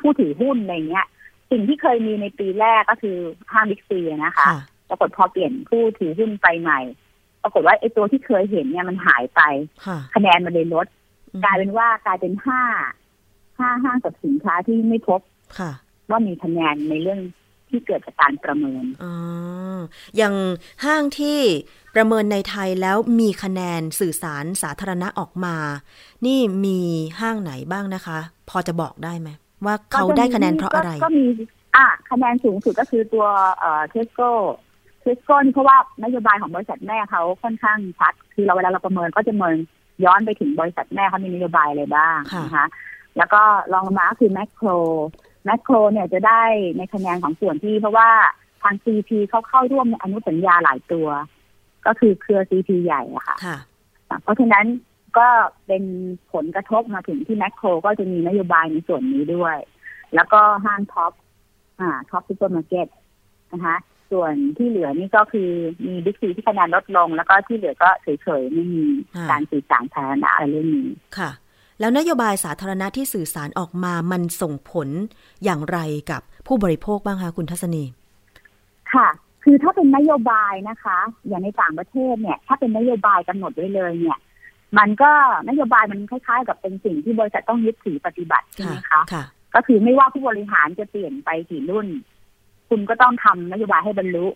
[0.02, 1.06] ผู้ถือหุ้นอะไรเงี้ย
[1.52, 3.18] สิ่งที่เคยมีในปีแรกก็คือ
[3.54, 4.46] ห้างบิ๊กซีนะคะ
[4.90, 6.80] ปรากฏพอเปลี่ยนผู้ถือหุ้นไปใหม่
[7.44, 9.42] ปรากฏว่าไอ้ตัวที่เคยเห็นเนี่ยมันหายไป
[10.16, 10.88] คะแนนมันเลยลด
[11.44, 12.62] กลายเป็นว่ากลายเป็นห้า
[13.60, 15.22] ห้าห้างกับสินค้าที่ไม่พบ
[16.10, 17.20] ว่ามีคะแนนในเรื่อง
[17.70, 19.06] ที่เกิดจากการประเมินอ
[20.18, 20.36] อย่าง
[20.86, 21.40] ห้างที่
[21.96, 25.56] ประเมินในไทยแล้วมีคะแนนสื่อสารสาธารณะออกมา
[26.26, 26.80] นี่มี
[27.20, 29.30] ห้างไหนบ้างนะคะ พอจะบอกได้ไหม
[29.66, 31.26] ว่าเขาได้คะแนนเพราะอะไร ก็มี
[31.78, 33.26] อะคะแนนสูงสุดก็คือตัว
[33.60, 34.32] เอ่อเทสโก้
[35.02, 39.56] เทสโก้นี่เพราะว่านโยบายของบริษัทแม่เขาค่อนข้างชัด คือเราเวลาเราประเมินก็จะประเมิน
[40.06, 42.68] ย้อนไปถึงบริษัทแม่เขามีนโยบายอะไรบ้างนะคะ
[43.18, 43.42] แล้วก็
[43.74, 44.68] รองลงมาคือแมคโคร
[45.46, 46.42] แมคโครเนี่ยจะได้
[46.78, 48.10] ในคะแนนของส่วนที่เพราะว่า
[48.62, 51.08] ทาง CP เขาเข้าร่วมอนุสัญญาหลายตัว
[51.86, 53.38] ก็คือเครือ CP ใหญ่อะค่ะ
[54.24, 54.66] เพราะฉะนั้น
[55.18, 55.28] ก็
[55.68, 55.84] เป็น
[56.34, 59.58] ผลกระทบมาถึงที่แมคโครก็จะมีนโยบายในส่วนนี้ด้วย
[60.16, 61.12] แล้วก็ห้างท็อป
[61.80, 62.88] อ่าท็อปซูเปอร์มาร์เก็ต
[63.54, 63.76] นะคะ
[64.12, 65.50] ส่วนที่เหลือนี่ก็คือ
[65.86, 68.84] มีบิ๊กซีที่คะแนนลดลง แล้วก็ที่เหลือก็เฉยๆไม่มี
[69.32, 71.32] การสื่อสารสาธารณะอะไรเรื่องนี้ค่ะ
[71.80, 74.88] แล้วนโยบายสาธารณะที่สื่อสารออกมามันส่งผล
[75.44, 75.80] อย่างไร
[76.12, 77.84] กับผู้บริโภคบ้างคะคุณทัศนี
[78.94, 79.08] ค่ะ
[79.44, 80.98] คือถ้าเป็นนโยบายนะคะ
[81.28, 84.20] อย่างในต่างประเทศเนี่ย ถ้าเป็นนโยบายกำหนดไว้เลยเนี่ย
[84.78, 85.12] มันก็
[85.50, 89.02] นโยบายมันคล้ายๆ กับเป็นสิ่งที่บริษัทต้องยึดถือปฏิบัติใช่ไหมคะ
[89.56, 91.88] ก็คือไม่ว่าผู้บริหารจะเปลี่ยนไปกี่รุ่น
[92.72, 94.28] คุณก็ต้องทำนโยบายให้บรรลุ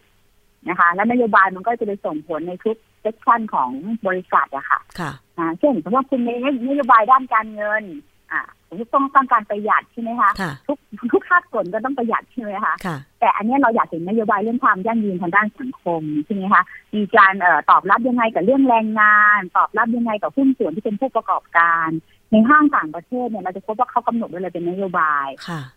[0.69, 3.69] นะคะ และนโยบายมันก็จะไปส่งผลในทุกเซกชันของ
[4.07, 5.11] บริษัทอะค่ะ ค่ะ
[5.59, 6.33] เช่นสมมติว่าคุณมี
[6.69, 7.83] นโยบายด้านการเงิน
[8.31, 10.31] อ่าผมต้องต้องการประหยัดใช่ไหมคะ
[10.67, 10.77] ทุก
[11.13, 12.73] ทุกภาคส่วนก็ต้องประหยัดใช่ไหมคะ
[13.19, 16.63] แต่อันนี้เราอยากเห็นนโยบายเรื่องความยั่งยืนทางด้านสังคมใช่ไหมคะ
[16.95, 21.89] มีการเอ่อตอบรับยังไงกับเรื่องแรงงาน ตอบรับยังไงกับหุ้นส่วนที่เป็นผู้ประกอบการ
[22.35, 25.27] ในห้างต่างประเทศเนี่ยเราจะพบว่าเขากำหนดไว้เลยเป็นนโยบาย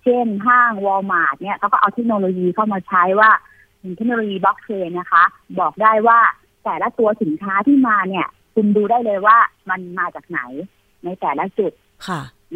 [0.05, 3.31] เช่นห้างวอลมาร์ทเนี่ยเขาก็เอาเทคโนโลยีเข้ามาใช้ว่า
[3.97, 5.25] เทคโนโลยีบล็อกเชนนะคะ
[5.61, 6.19] บอกได้ว่า
[6.65, 9.37] แต่ละตัวสินค้าที่มาเนี่ย คุณดูได้เลยว่า
[9.71, 10.41] มันมาจากไหน
[11.05, 11.73] ในแต่ละจุด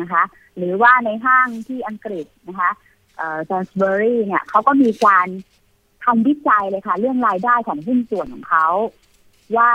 [0.00, 0.22] นะคะ
[0.56, 2.70] หรือว่าในห้างที่อังกฤษนะคะ
[3.16, 5.28] เอ่อ Sainsbury's เนี่ยเขาก็มีการ
[6.04, 8.66] ทำวิจัยเลยค่ะ เรื่องรายได้ของหุ้นส่วนของเขา
[9.56, 9.72] ว่า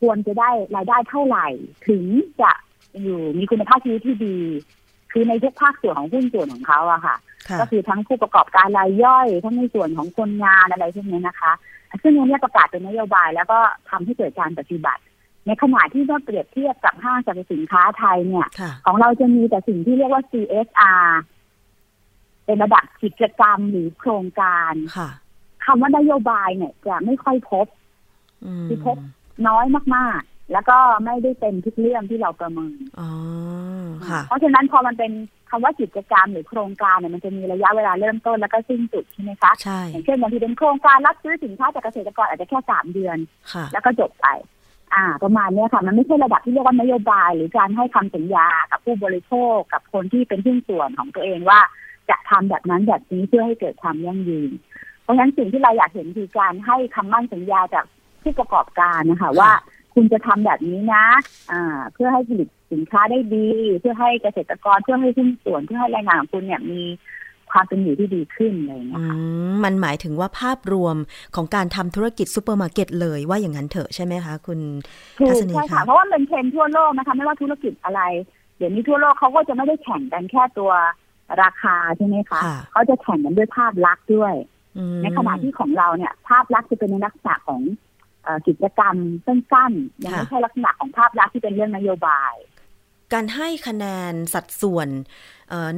[0.00, 1.46] ควรจะได้รายได้เท่าไหร่
[1.88, 2.04] ถึง
[2.42, 2.52] จะ
[3.02, 4.36] อยู่มีคุณภาพชีวิตที่ดี
[5.12, 7.16] คือในทุกภาคส่วนของหุ้นส่วนของเขาอะค่ะ
[7.60, 11.52] ก็คือทั้งผู้ประกอบการรายย่อย ทั้งในส่วนของคนงานอะไรพวกนี้นะคะ
[12.02, 13.58] ซึ่งนี้ประกาศเป็นนโยบายแล้วก็
[13.90, 15.02] ทำให้เกิดการปฏิบัติ
[15.46, 18.46] ในขณะที่เราเปรียบเทียบกับห้างสรรพสินค้าไทยเนี่ย
[18.86, 21.06] ของเราจะมีแต่สิ่งที่เรียกว่า CSR
[22.44, 24.72] เป็นระดับกิจกรรมหรือโครงการ
[25.64, 27.66] คำว่านโยบายเนี่ยจะไม่ค่อยพบ
[28.68, 28.96] ที่พบ
[29.48, 29.64] น้อย
[29.96, 32.78] มากๆ แล้วก็ไม่ได้เป็นทุกเรื่องที่เราประเมิน
[34.26, 35.12] เพราะฉะนั้นพอมันเป็น
[35.50, 43.18] คำว่ากิจกรรมหรือโครงการเนี่ยมันจะมีระยะเวลาเริ่มต้นแล้วก็สิ้นสุดใช่ไหมคะใช่อย่างเช่นบางทีเป็นโครงการรับซื้อสินค้าจากเกษตรกรอาจจะแค่สามเดือน
[43.72, 44.26] แล้วก็จบไป
[44.94, 51.60] อ่า ประมาณนี้ค่ะ มันไม่ใช่ระดับที่เรียกว่านโยบาย หรือการให้คำสัญญากับผู้บริโภคกับคนที่เป็นหุ้นส่วนของตัวเองว่า
[52.10, 54.50] จะทำแบบนั้นแบบนี้เพื่อให้เกิดความยั่งยืน
[55.02, 57.84] เพราะฉะนั้นสิ่งที่เราอยากเห็นคือการให้คำมั่นสัญญาจาก
[58.22, 59.50] ผู้ประกอบการนะคะว่า
[59.98, 61.06] คุณจะทำแบบนี้นะ
[61.52, 63.48] อ่าเพื่อให้ผลิตสินค้าได้ดี
[63.80, 66.82] เพื่อให้เกษตรกรเพื่อให้หุ้นส่วนเพื่อให้แรงงานของคุณเนี่ยมี
[67.50, 69.14] ความเป็นอยู่ที่ดีขึ้นเลยนะคะ
[69.64, 70.96] มันหมายถึงว่าภาพรวม
[71.34, 74.58] ของการทำธุรกิจซูเปอร์มาร์เก็ตเลยว่าอย่างนั้นเถอะใช่ไหมคะคุณ
[75.28, 78.00] ทัศนีค่ะ เพราะว่าเป็นเทรนทั่วโลกนะคะ ไม่ว่าธุรกิจอะไร
[78.56, 80.72] เดี๋ยวนี้ทั่วโลกเขาก็จะไม่ได้แข่งกันแค่ตัว
[81.42, 82.40] ราคาใช่ไหมคะ
[82.72, 84.34] เขาจะแข่งกันด้วยภาพลักษณ์ด้วย
[85.02, 87.60] ในขณะที่ของเราเนี่ย ภาพลักษณ์จะเป็นในลักษณะของ
[88.46, 92.34] กิจกรรมสั้นๆยังไม่ใช่ลักษณะของภาพลักษณ์ที่เป็นเรื่องนโยบาย
[93.12, 94.88] การให้คะแนนสัดส่วน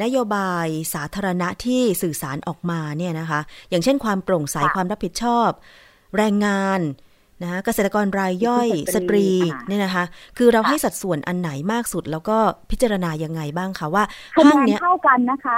[0.02, 5.50] นโยบายสาธารณะที่สื่อสารออกมาเนี่ยนะคะ อย่างเช่นความโปร่งใสความรับผิดชอบ
[6.16, 6.80] แรงงาน
[7.42, 9.26] นะเกษตรกรรายย่อยสตรี
[9.68, 10.04] เนี่ยนะคะ
[10.38, 12.36] คือเราให้สัดส่วนอันไหนมากสุด แล้วก็
[12.70, 14.04] พิจารณายังไงบ้างคะว่า
[14.36, 15.56] คะแนนเท่ากันนะคะ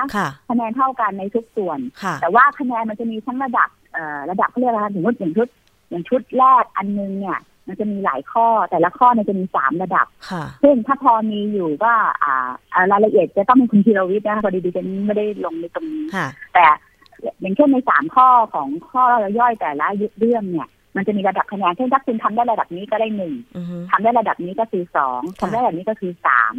[0.50, 1.78] คะแนนเท่ากันในทุกส่วน
[2.22, 3.68] แต่ว่าคะแนนมันจะมีทั้งระดับ
[4.30, 5.48] ระดับเขาเรียกอะไรถึงว่าอย่างชุด
[5.92, 10.06] อย่างชุดแรกอันนึงเนี่ย มันจะมีหลายข้อแต่ละข้อเนี่ยจะมีสามระดับ
[10.62, 16.04] ซึ่งถ้าพอมีอยู่ก็อ่ารายละเอียดจะต้องเป็นคุณธีรวิทย์นะพอดีดิฉันไม่ได้ลงในตรงนี้
[16.54, 16.64] แต่
[17.40, 19.04] อย่างเช่นในสามข้อของข้อ
[19.38, 19.86] ย่อยแต่ละ
[20.18, 23.34] เรื่องเนี่ย มันจะมีระดับคะแนนเช่นถ้าคุณทำได้ระดับนี้ก็ได้หนึ่ง
[23.90, 26.54] ทำได้ระดับนี้ก็คือสองทำได้ระดับนี้ก็คือสาม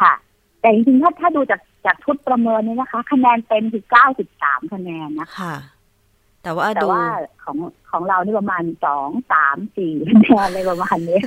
[0.00, 0.12] ค่ะ
[0.60, 5.54] แต่จริงๆถ้าถ้าดูจากจากชุดประเมินนี้นะคะ คะแนนเต็มคือเก้าสิบสามคะแนนนะคะ
[6.48, 7.02] แต่ว่าแต่ว่า
[7.44, 7.56] ของ
[7.90, 11.18] ของเรานี่ประมาณสองสามสี่คะแนนอะไรประมาณนี้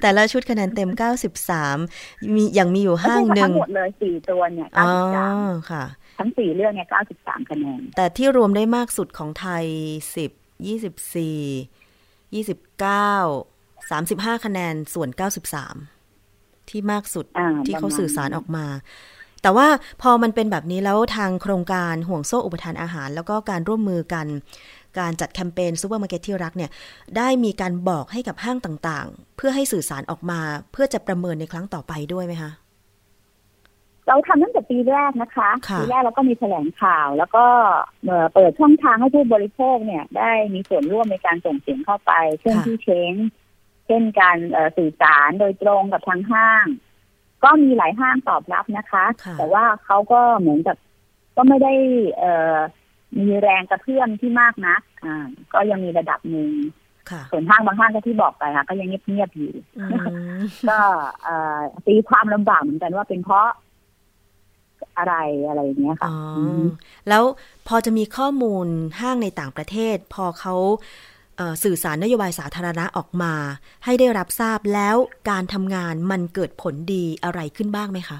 [0.00, 1.76] แต่ละชุดคะแนนเต็มเก้าสิบสาม
[2.34, 5.38] มีอย่างมีอยู่ห้างหนึ่งทั้งหมดเลยสี่ตัวเนี่ยเก้าสิบสาม
[5.70, 5.84] ค่ะ
[6.18, 9.64] ทั้งสี่เรื่องเนี่ยเก้าสิบสามคะแนน แต่ที่รวมได้มากสุดของไทย
[10.16, 10.30] สิบ
[10.66, 11.38] ยี่สิบสี่
[12.34, 13.12] ยี่สิบเก้า
[13.90, 15.76] สามสิบห้าคะแนนส่วนเก้าสิบสาม
[16.70, 17.26] ที่มากสุด
[17.66, 18.66] ที่เขาสื่อสารออกมา
[19.46, 19.68] แต่ว่า
[20.02, 24.26] พอมันเป็นแบบนี้แล้วทางโครงการห่วงโซ่อุปทานอาหาร แล้วก็การร่วมมือกัน
[24.98, 26.70] การจัดแคมเปญซูเปอร์มาร์เก็ตที่รักเนี่ย
[27.16, 30.40] ได้มีการบอกให้กับห้างต่างๆ เพื่อให้สื่อสารออกมา
[30.72, 32.50] เพื่อจะประเมินในครั้งต่อไปด้วยไหมคะ
[34.08, 37.44] เราทำตั้งแต่ปีแรกนะคะค่ะปีแรกเราก็มีแถลงข่าว แล้วก็
[38.06, 43.12] เอ่อเปิดช่องทางให้ผู้บริโภคเนี่ย ได้มีส่วนร่วมในการส่งเสียงเข้าไปเช่นค่ะที่เช้ง
[43.86, 46.66] เช่นการเอ่อสื่อสารโดยตรงกับทางห้าง
[47.44, 50.76] ก็มีหลายห้างตอบรับนะคะค่ะแต่ว่าเขาก็เหมือนกับ
[51.36, 51.72] ก็ไม่ได้
[52.18, 52.58] เอ่อ
[53.18, 56.50] มีแรงกระเพื่อมที่มากนักอ่า ก็ยังมีระดับหนึ่ง
[57.10, 59.84] ค่ะส่วนห้างบางห้างก็ที่บอกไปค่ะ ก็ยังเงียบๆอยู่อื
[60.38, 60.78] มก็
[61.24, 63.48] เอ่อตีความลำบากเหมือนกันว่าเป็นเพราะ
[64.98, 65.14] อะไร
[65.48, 66.64] อะไรอย่างเงี้ยค่ะอ๋ออม
[67.08, 67.22] แล้ว
[67.68, 68.66] พอจะมีข้อมูล
[69.00, 71.15] ห้างในต่างประเทศ พอเขาเอ่อ
[71.64, 73.34] สื่อสารนโยบายสาธารณะออกมา
[73.84, 74.96] ให้ได้รับทราบแล้ว
[75.30, 78.18] การทำงานมันเกิดผลดีอะไรขึ้นบ้างไหมคะ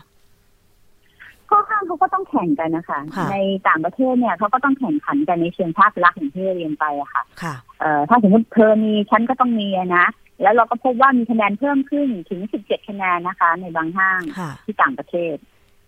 [1.51, 3.37] ข้อห้างเขาก็ต้องแข่งกันนะคะค่ะใน
[3.69, 10.07] ต่างประเทศเนี่ยเขาก็ต้องแข่งขันกันในเชิงภาพลักษณ์อย่างที่เรียนไปอะค่ะค่ะเอ่อถ้าสมมติเธอมีฉันก็ต้องมีอะนะ
[10.43, 15.37] แล้วเราก็พบว่ามีคะแนนเพิ่มขึ้นถึง 17 คะแนนนะคะ ในบางห้างค่ะที่ต่างประเทศ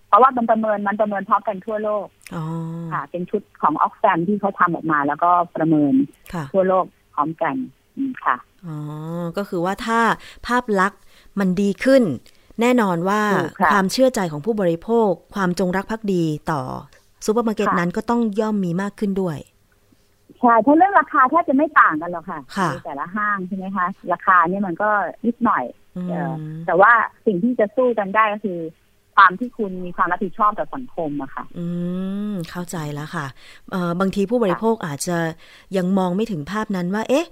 [0.09, 2.45] เพราะว่ามันประเมินมันประเมินพร้อมกันทั่วโลกอ๋อ
[2.93, 5.95] ค่ะ เป็นชุดของออกแซมที่เขาทำออกมา แล้วก็ประเมิน
[6.33, 7.55] ค่ะทั่วโลกพ ร้อมกัน
[7.97, 8.77] อืมค่ะอ๋อ
[9.37, 10.01] ก็คือว่าถ้า
[10.47, 11.01] ภาพลักษณ์
[11.39, 12.03] มันดีขึ้น
[12.61, 16.61] แน่นอนว่าถูกค่ะความเชื่อใจของผู้บริโภค ความจงรักภักดีต่อ
[17.27, 19.39] ซูเปอร์มาร์เก็ตค่ะนั้นก็ต้องย่อมมีมากขึ้นด้วย
[20.41, 24.91] ใช่เพราะเรื่องราคาแทบจะไม่ต่างกันหรอกค่ะค่ะในแต่ละห้างใช่ไหมคะ ราคาเนี่ยมันก็
[25.27, 25.65] นิดหน่อย
[25.97, 26.33] อืเออม
[26.67, 26.93] แต่ว่า
[27.27, 28.59] สิ่งที่จะสู้กันได้ก็คือ
[29.19, 31.67] ความที่คุณมีความรับผิดชอบต่อสังคมอะค่ะ อื
[32.33, 33.27] ม เข้าใจแล้วค่ะ
[33.71, 35.19] เอ่อบางทีผู้บริโภคอาจจะ
[35.77, 37.27] ยังมองไม่ถึงภาพนั้นว่า เอ๊ะ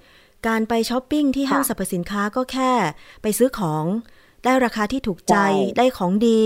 [0.48, 2.72] การไปช้อปปิ้งที่ห้างสรรพสินค้าค่ะก็แค่
[3.22, 3.84] ไปซื้อของ
[4.44, 6.40] ได้ราคาที่ถูกใจใช่ได้ของดี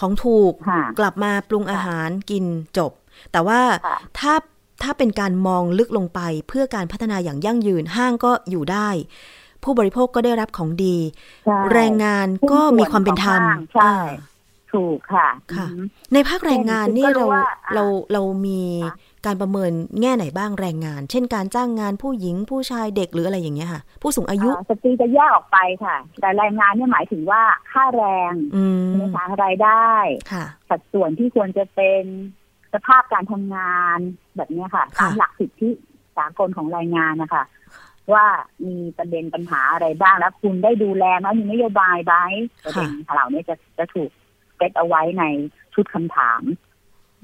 [0.00, 2.44] ของถูกค่ะกลับมาปรุงอาหารกิน
[2.78, 2.92] จบ
[3.32, 4.34] แต่ว่าค่ะถ้า
[4.82, 8.88] ถ้าเป็นการมองลึกลงไปเพื่อการพัฒนาอย่างยั่งยืนห้างก็อยู่ได้
[9.62, 10.96] ผู้บริโภคก็ได้รับของดี
[11.44, 14.31] ใช่แรงงานก็มีความเป็นธรรมหุ้นส่วนของห้างใช่อ่า
[14.74, 29.90] ถูกค่ะ ค่ะอืมในภาคแรงงานนี่คุณก็รู้เราว่าอะเราเรามีค่ะการประเมินแง่ไหนบ้างแรงงาน เช่นการจ้างงานผู้หญิงผู้ชายเด็กหรืออะไรอย่างเงี้ยค่ะ ผู้สูงอายุอ่าสตรีจะแยกออกไปค่ะ แต่แรงงานเนี่ยหมายถึงว่าค่าแรงอืมใช่ไหมคะรายได้
[30.32, 32.02] ค่ะสัดส่วนที่ควรจะเป็น
[32.74, 33.98] สภาพการทำงาน
[34.36, 35.70] แบบเนี้ยค่ะค่ะตามหลักสิทธิ
[36.16, 37.44] สากลของแรงงานนะคะ
[38.12, 38.26] ว่า
[38.66, 42.14] มีประเด็นปัญหาอะไรบ้างแล้วคุณได้ดูแลไหมมีนโยบายไหม
[42.64, 44.10] ประเด็นเหล่านี้จะจะถูก
[44.62, 45.24] เซตเอาไว้ใน
[45.74, 46.42] ชุดคำถาม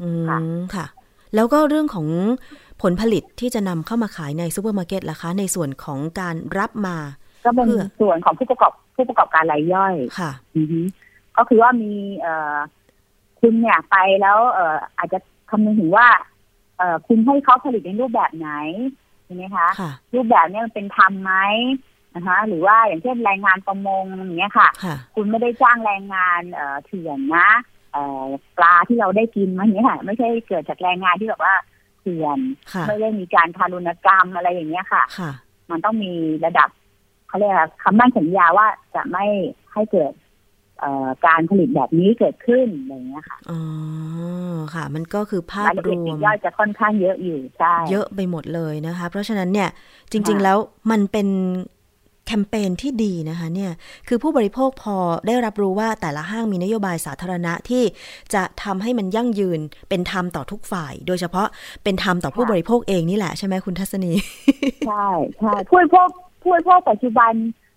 [0.03, 0.38] อืมค่ะ
[0.74, 0.87] ค่ะ
[1.35, 2.07] แล้วก็เรื่องของ
[2.83, 6.96] ผลผลิตที่จะนำเข้ามาขายในซูเปอร์มาร์เก็ตล่ะคะ ในส่วนของการรับมา
[7.44, 10.81] ก็เป็นเพื่อส่วนของผู้ประกอบผู้ประกอบการรายย่อยค่ะอือฮึ
[11.37, 12.57] ก็คือว่ามีเอ่อ
[13.40, 15.18] คุณเนี่ยไปแล้วเอ่ออาจจะ
[15.51, 16.09] คำนึงถึงว่า
[16.79, 18.51] เอ่อคุณให้เขาผลิตในรูปแบบไหน
[19.24, 21.33] ใช่ไหมคะค่ะรูปแบบเนี้มันเป็นธรรมไหม
[22.18, 27.48] นะคะ หรือว่าอย่างเช่นแรงงานประมงอย่างเงี้ยค่ะค่ะคุณไม่ได้จ้างแรงงานเอ่อเถื่อนนะ
[27.92, 28.22] เอ่อ
[28.57, 31.54] ปลาที่เราได้กินมาอย่างเงี้ยค่ะ ไม่ใช่เกิดจากแรงงานที่แบบว่า
[32.00, 32.38] เถื่อน
[32.72, 35.31] ค่ะไม่ได้มีการทารุณกรรมอะไรอย่างเงี้ยค่ะค่ะ
[35.70, 36.12] มันต้องมี
[36.44, 36.68] ระดับ
[37.28, 39.24] เขาเรียกอะไรคำมั่นสัญญาว่าจะไม่
[39.72, 40.12] ให้เกิด
[40.81, 43.61] เอ่อการผลิตแบบนี้เกิดขึ้นอะไรอย่างเงี้ยค่ะ อ๋อ
[44.74, 49.68] ค่ะ มันก็คือภาพรายละรเอียดวปลีมกย่อยจะค่อนข้างเยอะอยู่ ใช่ เยอะไปหมดเลยนะคะ เพราะฉะนั้นเนี่ย
[50.12, 50.59] จริงๆค่ะแล้ว
[50.90, 51.28] มันเป็น
[52.28, 53.72] แคมเปญที่ดีนะคะเนี่ย
[54.08, 57.82] คือผู้บริโภคพอได้รับรู้ว่าแต่ละห้างมีนโยบายสาธารณะที่
[58.34, 61.46] จะทำให้มันยั่งยืนเป็นธรรมต่อทุกฝ่าย โดยเฉพาะ
[61.84, 64.12] เป็นธรรมต่อผู้บริโภคเองนี่แหละใช่ไหมคุณทัศนี
[64.86, 66.08] ใช่ใช่ผู้บริโภค
[66.42, 67.32] ผู้บริโภคปัจจุบัน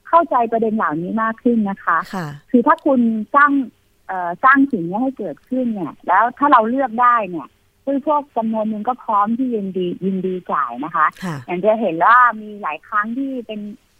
[0.07, 2.99] เข้าใจประเด็นเหล่านี้มากขึ้นนะคะค่ะคือถ้าคุณ
[3.35, 3.51] สร้าง
[4.07, 7.47] เอ่อสร้างสิ่งนี้ให้เกิดขึ้นเนี่ย แล้วถ้าเราเลือกได้เนี่ย
[7.83, 13.90] ผู้บริโภคจำนวนหนึ่งก็พร้อมที่ยินดียินดีจ่ายนะคะค่ะอย่างจะเห็นว่ามีหลายครั้งที่เป็นเอ่อ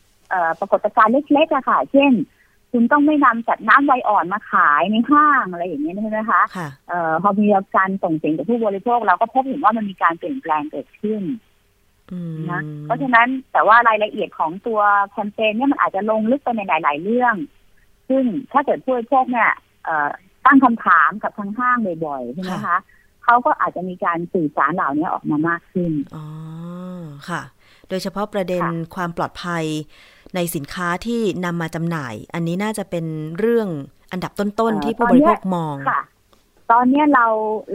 [0.60, 2.13] ปรากฏการณ์เล็กๆอะค่ะ เช่น
[2.72, 11.24] คุณต้องไม่นำจัดน้ำไวอ่อนมาขายในห้างอะไรอย่างเงี้ยใช่ไหมคะค่ะเอ่อพอมีการส่งเสียงจากผู้บริโภคเราก็พบเห็นว่ามันมีการเปลี่ยนแปลงเกิดขึ้น
[12.12, 17.36] อืมนะเพราะฉะนั้นแต่ว่ารายละเอียดของตัวแคมเปญเนี่ยมันอาจจะลงลึกไปในหลาย ๆ เรื่อง
[18.10, 19.52] ซึ่งถ้าเกิดผู้บริโภคเนี่ย
[19.86, 20.10] เอ่อ
[20.46, 22.78] ตั้งคำถามกับทางห้างบ่อยๆใช่ไหมคะ
[23.24, 26.26] เขาก็อาจจะมีการสื่อสารเหล่านี้ออกมามากขึ้นอ๋อ
[27.30, 27.41] ค่ะ
[27.89, 29.65] โดยเฉพาะประเด็นค่ะความปลอดภัย
[30.36, 33.06] ในสินค้าที่นำมาจำหน่าย อันนี้น่าจะเป็น
[33.39, 33.67] เรื่อง
[34.12, 36.02] อันดับต้นๆที่ผู้บริโภคมองค่ะ
[36.72, 37.26] ตอนเนี้ยเรา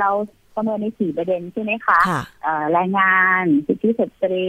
[0.00, 0.10] เรา
[0.54, 4.48] ประเมินในสี่ประเด็นใช่ไหมคะค่ะเอ่อแรงงานสิทธิสตรี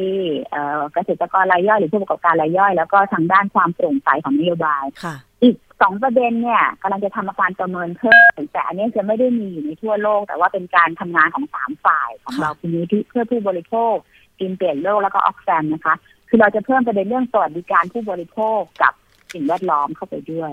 [0.49, 13.95] เอ่อเกษตรกรรายย่อยหรือผู้ประกอบการรายย่อย แล้วก็ทางด้านความโปร่งใสของนโยบายค่ะอีกสองประเด็นเนี่ยกำลังจะทำการประเมินเพิ่มแต่อันนี้จะไม่ได้มีอยู่ในทั่วโลก แต่ว่าเป็นการทำงานของสามฝ่ายของค่ะเราคือมูลที่เพื่อผู้บริโภค
[14.39, 15.95] กินเปลี่ยนโลกแล้วก็ออกแซมนะคะ
[16.29, 18.93] คือเราจะเพิ่มประเด็นเรื่องสวัสดิการผู้บริโภคกับ
[19.33, 20.51] สิ่งแวดล้อมเข้าไปด้วย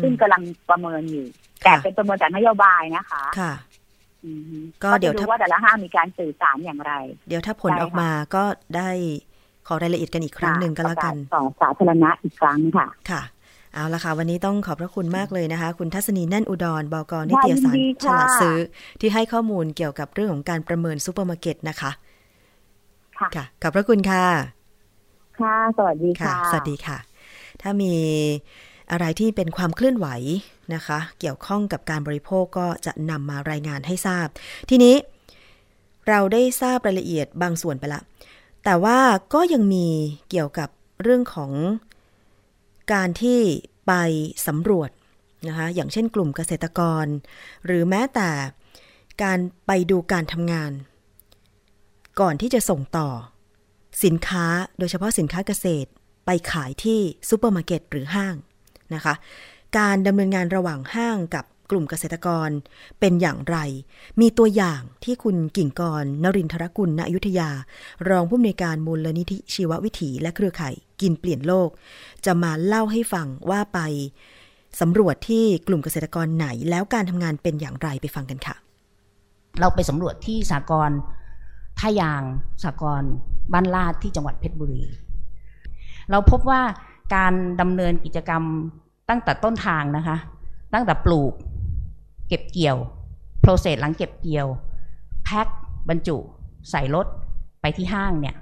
[0.00, 1.26] ซึ่งกำลังประเมินอยู่
[1.64, 3.52] แต่เป็นประเมินจากนโยบายนะคะค่ะ
[4.84, 6.92] ก็เดี๋ยวดูว่าแต่ละห้างมีการสื่อสารอย่างไร
[7.28, 8.44] เดี๋ยวถ้าผลออกมาก็
[8.76, 8.90] ได้
[9.66, 13.22] ขอรายละเอียดกันอีกครั้งหนึ่งก็แล้วกันต่อสาธารณะอีกครั้งค่ะค่ะ
[13.74, 18.58] เอาละค่ะวันนี้ต้องขอบพระคุณมากเลยนะคะ คุณทัศนีแน่นอุดรบกนิตยสารฉลาดซื้อ
[19.00, 21.90] ที่ให้ข้อมูลเกี่ยวกับเรื่องของการประเมินซูเปอร์มาร์เก็ตนะคะ
[23.36, 24.24] ค่ะขอบพระคุณค่ะ
[25.42, 26.98] ค่ะ สวัสดีค่ะ สวัสดีค่ะ
[27.62, 27.94] ถ้ามี
[28.90, 30.06] อะไรที่เป็นความเคลื่อนไหว
[30.74, 34.28] นะคะ เกี่ยวข้องกับการบริโภคก็จะนำมารายงานให้ทราบ
[34.70, 34.94] ทีนี้
[36.08, 38.00] เราได้ทราบรายละเอียดบางส่วนไปละ
[38.64, 38.98] แต่ว่า
[39.34, 39.86] ก็ยังมี
[40.30, 40.68] เกี่ยวกับ
[41.02, 41.52] เรื่องของ
[42.92, 43.40] การที่
[43.86, 43.92] ไป
[44.46, 44.90] สำรวจ
[45.48, 47.06] นะคะ อย่างเช่นกลุ่มเกษตรกร
[47.66, 48.30] หรือแม้แต่
[49.22, 50.72] การไปดูการทำงาน
[52.20, 53.08] ก่อนที่จะส่งต่อ
[54.04, 54.46] สินค้า
[54.78, 55.88] โดยเฉพาะสินค้าเกษตร
[56.26, 58.34] ไปขายที่ซูเปอร์มาร์เก็ตหรือห้าง
[58.94, 59.14] นะคะ
[59.78, 62.50] การดำเนินงานระหว่างห้างกับกลุ่มเกษตรกร
[63.00, 63.56] เป็นอย่างไร
[64.20, 67.50] มีตัวอย่างที่คุณกิ่งกรนรินทรกุลณอยุธยา
[68.08, 71.68] รองผู้อำนวยการมูลนิธิชีววิถีและเครือข่ายกินเปลี่ยนโลก
[72.26, 73.78] จะมาเล่าให้ฟังว่าไป
[74.80, 78.56] สำรวจที่กลุ่มเกษตรกรไหน แล้วการทำงานเป็นอย่างไรไปฟังกันค่ะ
[79.60, 80.90] เราไปสำรวจที่สากร
[81.78, 82.22] ท่ายาง
[82.64, 83.02] สากร
[83.52, 84.82] บ้านลาดที่จังหวัดเพชรบุรี
[86.10, 86.62] เราพบว่า
[87.14, 88.42] การดำเนินกิจกรรม
[89.08, 90.16] ตั้งแต่ต้นทางนะคะ
[90.74, 91.32] ตั้งแต่ปลูก
[92.28, 92.78] เก็บเกี่ยว
[93.40, 94.48] โปรเซสหลังเก็บเกี่ยว
[95.24, 95.46] แพ็ค
[95.88, 96.16] บรรจุ
[96.70, 97.06] ใส่รถ
[97.60, 98.36] ไปที่ห้างเนี่ย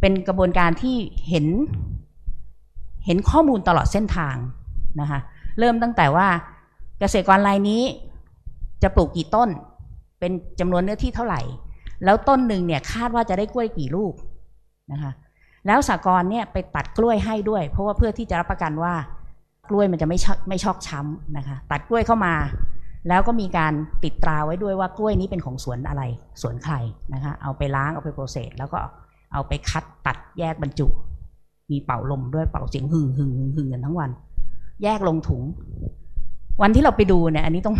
[0.00, 0.96] เป็นกระบวนการที่
[1.28, 1.46] เห็น
[3.06, 4.36] เห็นข้อมูลตลอดเส้นทาง
[5.00, 5.20] นะคะ
[5.58, 6.28] เริ่มตั้งแต่ว่า
[7.00, 7.82] เกษตรกรรายนี้
[8.82, 9.48] จะปลูกกี่ต้น
[10.18, 11.40] เป็นจำนวนเนื้อที่เท่าไหร่
[12.04, 14.12] แล้วต้นหนึ่งเนี่ยคาดว่าจะได้กล้วยกี่ลูก
[14.92, 15.12] นะคะ
[15.66, 18.94] แล้วสากรเนี่ยไปตัดกล้วยให้ด้วย เพราะว่าเพื่อที่จะรับประกันว่า
[19.68, 20.18] กล้วยมันจะไม่
[20.48, 22.34] ไม่ชอกช้ำนะคะตัดกล้วยเข้ามา
[23.08, 23.72] แล้วก็มีการ
[24.04, 26.02] ติดตราไว้ด้วยว่ากล้วยนี้เป็นของสวนอะไร
[26.42, 26.74] สวนใคร
[27.14, 28.78] นะคะเอาไปล้างเอาไป process แล้วก็
[29.32, 30.86] เอาไปคัดตัดแยกบรรจุ
[31.70, 34.10] มีเป่าลมด้วยเป่าเสียงหึ่งหึ่งหึ่งหึ่งกันทั้งวัน
[34.82, 35.42] แยกลงถุง
[36.62, 37.76] วันที่เราไปดูเนี่ยอันนี้ต้อง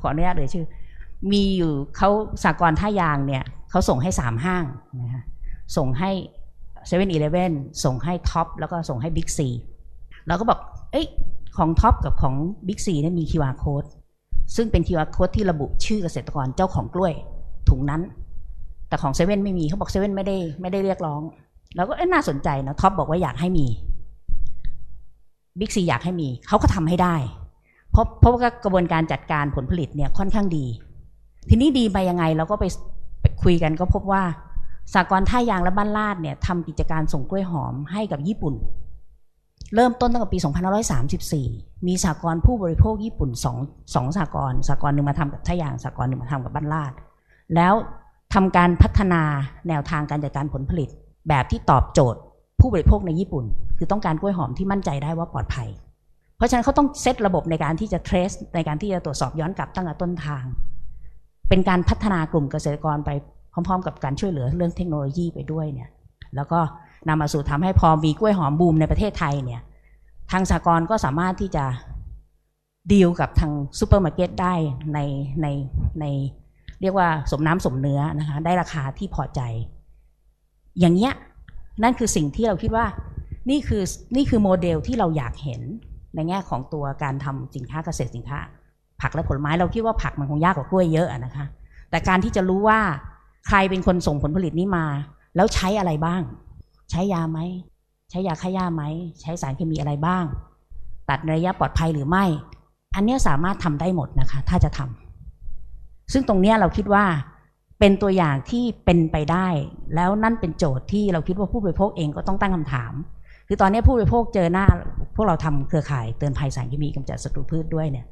[0.00, 0.66] ขออนุญาตเอ่ยชื่อ
[1.32, 2.10] มีอยู่เขา
[2.44, 4.64] สหกรณ์ท่ายางเนี่ยเขาส่งให้สามห้าง
[5.00, 5.22] นะคะ
[5.76, 6.10] ส่งให้
[6.86, 7.52] 7-Eleven
[7.84, 9.48] ส่งให้ Tops แล้วก็ส่งให้ Big C
[10.26, 10.58] เราก็บอก
[10.92, 11.06] เอ้ย
[11.56, 12.34] ของ Tops กับของ
[12.68, 13.88] Big C เนี่ยมี QR code
[14.56, 17.12] ซึ่งเป็น QR code ที่ระบุชื่อเกษตรกรเจ้าของกล้วย
[17.68, 18.02] ถุงนั้น
[18.88, 21.22] แต่ของเซเว่นไม่มีเขาบอกเซเว่นไม่ได้ไม่ได้เรียกร้อง
[21.76, 23.66] แล้วก็เอ้น่าสนใจนะ Tops บอกว่าอยากให้มี
[25.58, 27.16] Big C อยากให้มีเขาก็ทำให้ได้
[27.90, 30.64] เพราะเพราะว่ากระบวนการจัดการผลผลิตเนี่ยค่อนข้างดี
[31.48, 32.64] ทีนี้ดีไปยังไงเราก็ไป
[33.20, 34.22] ไปคุยกันก็พบว่า
[34.94, 38.54] สหกรณ์ท่ายางและบ้านลาดเนี่ยทำกิจการส่งกล้วยหอมให้กับญี่ปุ่น
[39.74, 40.38] เริ่มต้นตั้งแต่ปี
[41.12, 43.56] 2534 มีสากลผู้บริโภคญี่ปุ่นสอง
[43.94, 46.92] สองสากลสากลหนึ่งมาทำกับท่ายางสากลหนึ่งมาทำกับบ้านลาด
[47.54, 47.74] แล้ว
[48.34, 49.22] ทำการพัฒนา
[49.68, 50.88] แนวทางการจัดการผลผลิต
[51.28, 52.20] แบบที่ตอบโจทย์
[52.60, 53.44] ผู้บริโภคในญี่ปุ่น
[53.78, 55.68] คือต้องการกล้วยหอมที่มั่นใจได้ว่าปลอดภัย
[56.36, 60.44] เพราะฉะนั้นเขาต้องเซตระบบในการที่จะ trace ในการที่จะตรวจสอบย้อนกลับตั้งแต่ต้นทาง
[61.48, 63.10] เป็นการพัฒนากลุ่มเกษตรกรไป
[63.52, 65.90] พร้อม ๆ กับการช่วยเหลือเรื่องเทคโนโลยีไปด้วยเนี่ย
[66.36, 66.60] แล้วก็
[67.08, 69.62] นำมาสู่ทำให้พอมีกล้วยหอมบูมในประเทศไทยเนี่ย
[70.30, 71.64] ทางสหกรณ์ก็สามารถที่จะ
[72.92, 74.54] ดีลกับทางซูเปอร์มาร์เก็ตได้
[74.94, 74.98] ใน
[75.42, 75.46] ใน
[76.00, 76.04] ใน
[76.80, 79.40] เรียกว่าสมน้ำสมเนื้อนะคะ ได้ราคาที่พอใจ
[80.80, 81.12] อย่างเงี้ย
[81.82, 82.86] นั่นคือสิ่งที่เราคิดว่า
[83.50, 83.82] นี่คือ
[84.16, 85.60] นี่คือโมเดลที่เราอยากเห็น
[86.14, 88.38] ในแง่ของตัวการทำสินค้าเกษตรสินค้า
[89.00, 91.46] ผักและผลไม้เราคิดว่าผักมันคงยากกว่ากล้วยเยอะนะคะ
[91.90, 92.80] แต่การที่จะรู้ว่า
[93.48, 94.86] ใครเป็นคนส่งผลผลิตนี้มา
[95.36, 96.22] แล้วใช้อะไรบ้าง
[96.90, 97.38] ใช้ยาไหม
[98.10, 98.82] ใช้ยาฆ่าหญ้าไหม
[99.20, 100.24] ใช้สารเคมีอะไรบ้าง
[101.08, 102.24] ตัดระยะปลอดภัยหรือไม่
[102.94, 107.04] อันนี้สามารถทำได้หมดนะคะ ถ้าจะทำซึ่งตรงนี้เราคิดว่า
[107.80, 109.46] เป็นตัวอย่างที่เป็นไปได้
[109.94, 112.92] แล้วนั่นเป็นโจทย์ที่เราคิดว่าผู้บริโภคเองก็ต้องตั้งคำถาม
[113.48, 114.66] คือตอนนี้ผู้บริโภคเจอหน้า
[115.16, 118.06] พวกเราทำเครือข่ายเตือนภัยสารเคมีกำจัดศัตรูพืชด้วยเนี่ย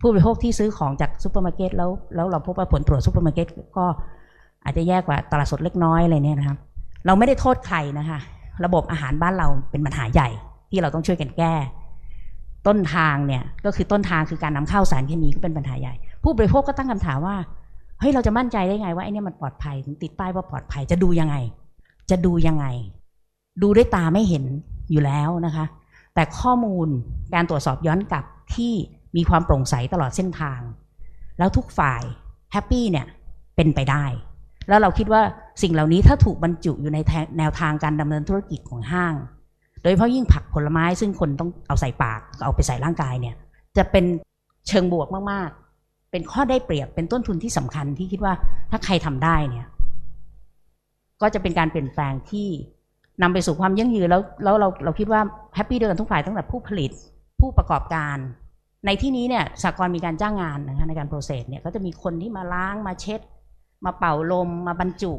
[0.00, 3.86] ผู้บริโภคที่ซื้อของจากซูเปอร์มาร์เก็ตแล้วแล้วเราพบว่าผลตรวจซูเปอร์มาร์เก็ตก็
[4.64, 6.58] อาจจะแย่กว่าตลาดสดเล็กน้อยอะไรเนี่ยนะครับ
[7.06, 8.18] เราไม่ได้โทษใครนะคะ
[8.64, 10.28] ระบบอาหารบ้านเราเป็นปัญหาใหญ่
[10.70, 11.54] ที่เราต้องช่วยกันแก้
[12.66, 17.36] ต้นทางเนี่ยก็คือต้นทางคือการนำเข้าสารเคมีก็เป็นปัญหาใหญ่ ผู้บริโภคก็ตั้งคำถามว่า
[18.00, 21.36] เฮ้ยเราจะมั่นใจได้ไงว่าไอ้นี่มันปลอดภัยถึงติดป้ายว่าปลอดภัยจะดูยังไง
[22.10, 22.66] จะดูยังไง
[23.62, 24.44] ดูด้วยตาไม่เห็น
[24.90, 25.64] อยู่แล้วนะคะ
[26.14, 26.88] แต่ข้อมูล
[27.34, 28.24] การตรวจสอบย้อนกลับ
[28.54, 28.72] ที่
[29.16, 30.60] มีความโปร่งใสตลอดเส้นทาง
[31.38, 32.02] แล้วทุกฝ่าย
[32.52, 33.06] แฮปปี้เนี่ย
[33.56, 34.04] เป็นไปได้
[34.68, 35.22] แล้วเราคิดว่า
[35.62, 36.98] สิ่งเหล่านี้ถ้าถูกบรรจุอยู่ใน
[37.38, 39.14] แนวทางการดำเนินธุรกิจของห้าง
[39.82, 43.34] โดยเฉพาะยิ่งผักผลไม้ซึ่งคนต้องเอาใส่ปากเอาไปใส่ร่างกายเนี่ย
[43.76, 44.04] จะเป็น
[44.68, 48.34] เชิงบวกมากๆ เป็นข้อได้เปรียบเป็นต้นทุนที่สำคัญที่คิดว่า
[48.70, 49.66] ถ้าใครทำได้เนี่ย
[51.22, 52.48] ก็จะเป็นการเปลี่ยนแปลงที่
[53.22, 55.20] นำไปสู่ความยั่งยืนแล้วแล้วเราเราคิดว่า
[55.54, 56.90] happy ด้วยกันทุกฝ่ายตั้งแต่ผู้ผลิต
[57.40, 58.16] ผู้ประกอบการ
[58.86, 63.20] ในที่นี้เนี่ยสหกรณ์มีการจ้างงานนะคะในการ process เนี่ยก็จะมีคนที่มาล้างมาเช็ด
[63.84, 65.12] มาเป่าลมมาบรรจุ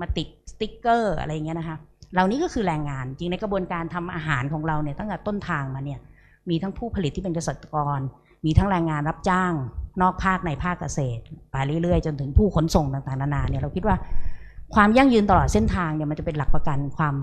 [0.00, 1.76] มาติดสติ๊กเกอร์อะไรเงี้ยนะคะ
[2.12, 6.00] เหล่านี้ก็คือแรงงานจริงในกระบวนการทำอาหารของเราเนี่ยตั้งแต่ต้นทางมาเนี่ย
[6.50, 7.98] มีทั้งผู้ผลิตที่เป็นเกษตรกร
[8.44, 9.52] มีทั้งแรงงานรับจ้าง
[10.02, 13.96] นอกภาคในภาคเกษตรไปเรื่อยๆ จนถึงผู้ขนส่งต่างๆนานาเนี่ยเราคิดว่า
[14.74, 17.14] ความยั่งยืนตลอดเส้นทางเนี่ยมันจะเป็นหลักประกันความ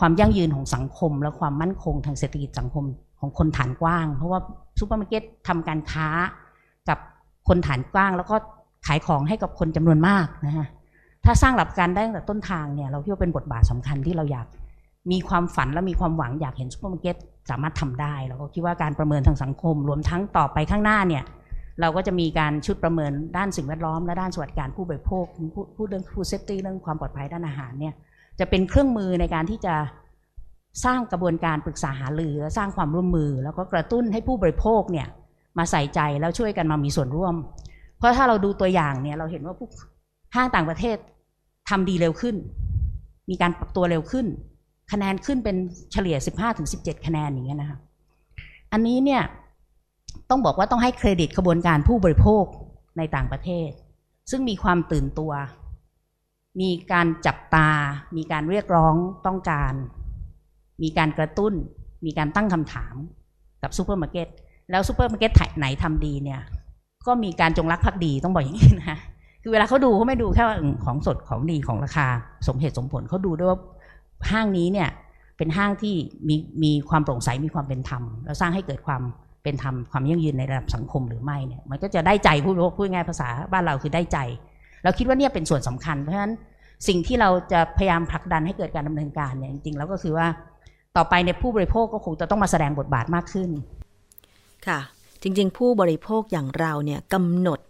[0.00, 2.84] ความยั่งยืนของสังคม และความมั่นคงทางเศรษฐกิจสังคม
[3.20, 4.40] ของคนฐานกว้าง เพราะว่า
[4.78, 6.08] ซูเปอร์มาร์เก็ตทำการค้า
[6.88, 6.98] กับ
[7.48, 8.36] คนฐานกว้าง แล้วก็
[8.86, 10.66] ขายของให้กับคนจำนวนมากนะฮะ
[11.24, 14.46] ถ้าสร้างหลักการได้ตั้งแต่ต้นทางเนี่ยเราคิดว่าเป็นบทบาทสำคัญที่เราอยาก
[15.12, 17.16] มีความฝันและมีความหวังอยากเห็นซูเปอร์มาร์เก็ต
[17.50, 21.24] สามารถทำได้เราก็คิดว่าการประเมินทางสังคม รวมทั้งต่อไปข้างหน้าเนี่ย
[21.80, 25.24] เราก็จะมีการชุดประเมินด้านสิ่งแวดล้อมและด้านสวัสดิการผู้บริโภค
[25.76, 27.94] พูดเรื่อง food safety เรื่องความปลอดภัยด้านอาหารเนี่ย
[28.38, 29.74] จะเป็นเครื่องมือในการที่จะ
[30.84, 35.06] สร้างกระบวนการปรึกษาหารือสร้างความร่วมมือ แล้วก็กระตุ้นให้ผู้บริโภคเนี่ย
[35.58, 37.34] มาใส่ใจแล้วช่วยกันมามีส่วนร่วม
[38.04, 39.68] เพราะถ้าเราดูตัวอย่างเนี่ย เราเห็นว่าผู้
[40.34, 40.96] ห้างต่างประเทศ
[41.68, 42.36] ทำดีเร็วขึ้น
[43.30, 44.26] มีการปรับตัวเร็วขึ้น
[44.92, 45.56] คะแนนขึ้นเป็น
[45.92, 46.16] เฉลี่ย
[46.62, 47.78] 15-17 คะแนนอย่างเงี้ยนะคะ
[48.72, 49.22] อันนี้เนี่ย
[50.30, 52.44] ต้องบอกว่าต้องให้เครดิตกระบวนการผู้บริโภค
[52.98, 53.68] ในต่างประเทศ
[54.30, 55.32] ซึ่งมีความตื่นตัว
[56.60, 57.68] มีการจับตา
[58.16, 58.94] มีการเรียกร้อง
[59.26, 59.72] ต้องการ
[60.82, 61.52] มีการกระตุ้น
[62.04, 62.94] มีการตั้งคำถาม
[63.62, 64.28] กับซูเปอร์มาร์เก็ต
[64.70, 66.40] แล้วซูเปอร์มาร์เก็ตไหนทำดีเนี่ย
[67.06, 68.98] ก็มีการจงรักภักดีต้องบอกอย่างนี้นะ
[69.42, 72.06] คือเวลาเขาดูเขาไม่ดูแค่ว่าของสดของดีของราคา
[72.48, 73.60] สมเหตุสมผลเขาดูด้วยว่า
[74.30, 74.88] ห้างนี้เนี่ย
[75.36, 75.94] เป็นห้างที่
[76.28, 79.02] มีมีความโปร่งใสมีความเป็นธรรมแล้วสร้างให้เกิดความ
[79.42, 84.18] เป็นธรรมความยั่งยืนในระดับสังคมหรือไม่เนี่ยมันก็จะได้ใจผู้บริโภคพูดง่ายภาษาบ้านเราคือได้ใจ
[84.84, 86.32] เราคิดว่าเนี่ยเป็นส่วนสำคัญเพราะฉะนั้น
[86.88, 90.26] สิ่งที่เราจะพยายามผลักดันให้เกิดการดำเนินการเนี่ยจริงๆแล้วก็คือว่า
[90.96, 93.50] ต่อไปในผู้บริโภคก็คงจะต้องมาแสดงบทบาทมากขึ้น
[94.66, 94.80] ค่ะ
[95.24, 97.60] จริง ๆ ผู้บริโภคอย่างเราเนี่ยกำหนด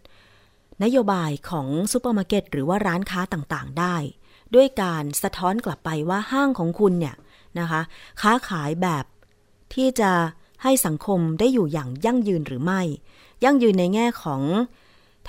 [0.84, 3.96] นโยบายของซูเปอร์มาร์เก็ตหรือว่าร้านค้าต่างๆ ได้
[4.54, 7.16] ด้วยการสะท้อนกลับไปว่าห้างของคุณเนี่ย
[7.58, 7.80] นะคะ
[8.22, 9.04] ค้าขายแบบ
[9.74, 10.12] ที่จะ
[10.62, 12.82] ให้สังคมได้อยู่อย่างยั่งยืนหรือไม่
[13.44, 14.42] ยั่งยืนในแง่ของ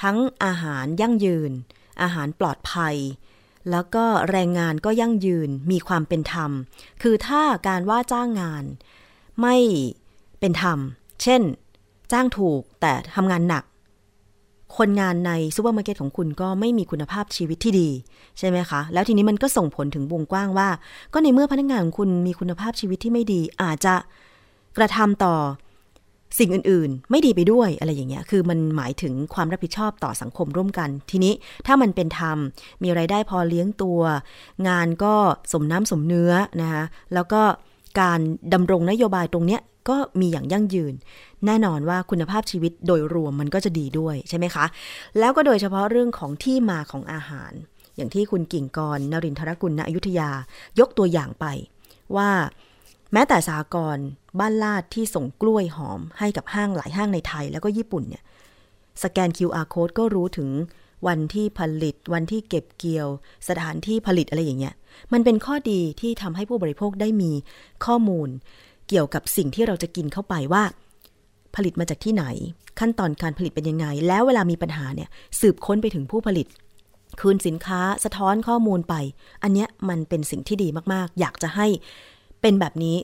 [0.01, 1.51] ทั้งอาหารยั่งยืน
[2.01, 2.95] อาหารปลอดภัย
[3.71, 6.51] แล้วก็แรงงานก็ยั่งยืนมีความเป็นธรรม
[7.01, 8.63] คือถ้าการว่าจ้างงาน
[9.41, 9.57] ไม่
[10.39, 10.80] เป็นธรรม
[11.23, 11.41] เช่น
[12.11, 13.63] จ้างถูกแต่ทำงานหนัก
[14.77, 17.89] คนงานในซูเปอร์มาร์เก็ตของคุณก็ไม่มีคุณภาพชีวิตที่ดี
[18.39, 20.69] ใช่ไหมคะ แล้วทีนี้มันก็ส่งผลถึงวงกว้างว่า
[21.13, 23.95] ก็ในเมื่อพนักงานของคุณมีคุณภาพชีวิตที่ไม่ดี อาจจะ
[24.77, 25.35] กระทำต่อ
[26.39, 31.33] สิ่งอื่น ๆ ไม่ดีไปด้วยอะไรอย่างเงี้ย คือมันหมายถึงความรับผิดชอบต่อสังคมร่วมกัน ทีนี้
[31.67, 32.37] ถ้ามันเป็นธรรม
[32.83, 33.99] มีรายได้พอเลี้ยงตัว
[34.67, 35.13] งานก็
[35.51, 36.31] สมน้ำสมเนื้อ
[36.61, 36.83] นะคะ
[37.13, 37.41] แล้วก็
[38.01, 38.19] การ
[38.53, 40.93] ดำรงนโยบายตรงเนี้ย ก็มีอย่างยั่งยืน
[41.45, 44.65] แน่นอนว่าคุณภาพชีวิตโดยรวมมันก็จะดีด้วยใช่ไหมคะ
[45.19, 47.51] แล้วก็โดยเฉพาะเรื่องของที่มาของอาหาร
[47.95, 50.31] อย่างที่คุณกิ่งกรนรินทรกุลณอยุธยา
[50.79, 51.45] ยกตัวอย่างไป
[52.15, 52.29] ว่า
[53.13, 53.97] แม้แต่สากร
[54.39, 58.23] บ้านลาดที่ส่งกล้วยหอมให้กับห้างหลายห้างในไทยแล้วก็ญี่ปุ่นเนี่ย
[59.03, 60.49] สแกน QR code ก็รู้ถึง
[61.07, 63.07] วันที่ผลิต วันที่เก็บเกี่ยว
[63.49, 64.75] สถานที่ผลิตอะไรอย่างเงี้ย
[65.13, 67.31] มันเป็นข้อดีที่ทำให้ผู้บริโภคได้มี
[67.86, 68.29] ข้อมูล
[68.89, 70.63] เกี่ยวกับสิ่งที่เราจะกินเข้าไปว่า
[71.55, 72.25] ผลิตมาจากที่ไหน
[72.79, 75.09] ขั้นตอนการผลิตเป็นยังไง แล้วเวลามีปัญหาเนี่ย
[75.39, 76.47] สืบค้นไปถึงผู้ผลิต
[77.19, 78.95] คืนสินค้าสะท้อนข้อมูลไป
[79.43, 81.67] อันเนี้ยมันเป็นสิ่งที่ดีมากๆ อยากจะให้
[82.41, 82.97] เป็นแบบนี้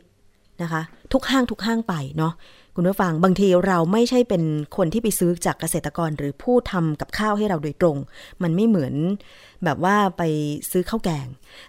[0.61, 0.81] นะคะ
[1.13, 2.33] ทุกห้างทุกห้างไปเนาะ
[2.75, 4.43] คุณผู้ฟังบางทีเราไม่ใช่เป็น
[4.77, 7.97] คนที่ไปซื้อจากเกษตรกรหรือผู้ทำกับข้าวให้เราโดยตรง
[8.43, 8.93] มันไม่เหมือน
[9.63, 10.23] แบบว่าไป
[10.71, 11.27] ซื้อข้าวแกง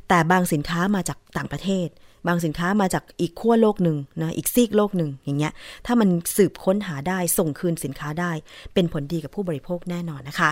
[0.08, 1.88] แต่บางสินค้ามาจากต่างประเทศ
[2.26, 5.52] บางสินค้ามาจากอีกขั้วโลกหนึ่งนะอีกซีกโลกหนึ่งอย่างเงี้ย
[5.86, 8.32] ถ้ามันสืบค้นหาได้ส่งคืนสินค้าได้
[8.74, 10.50] เป็นผลดีกับผู้บริโภคแน่นอนนะคะ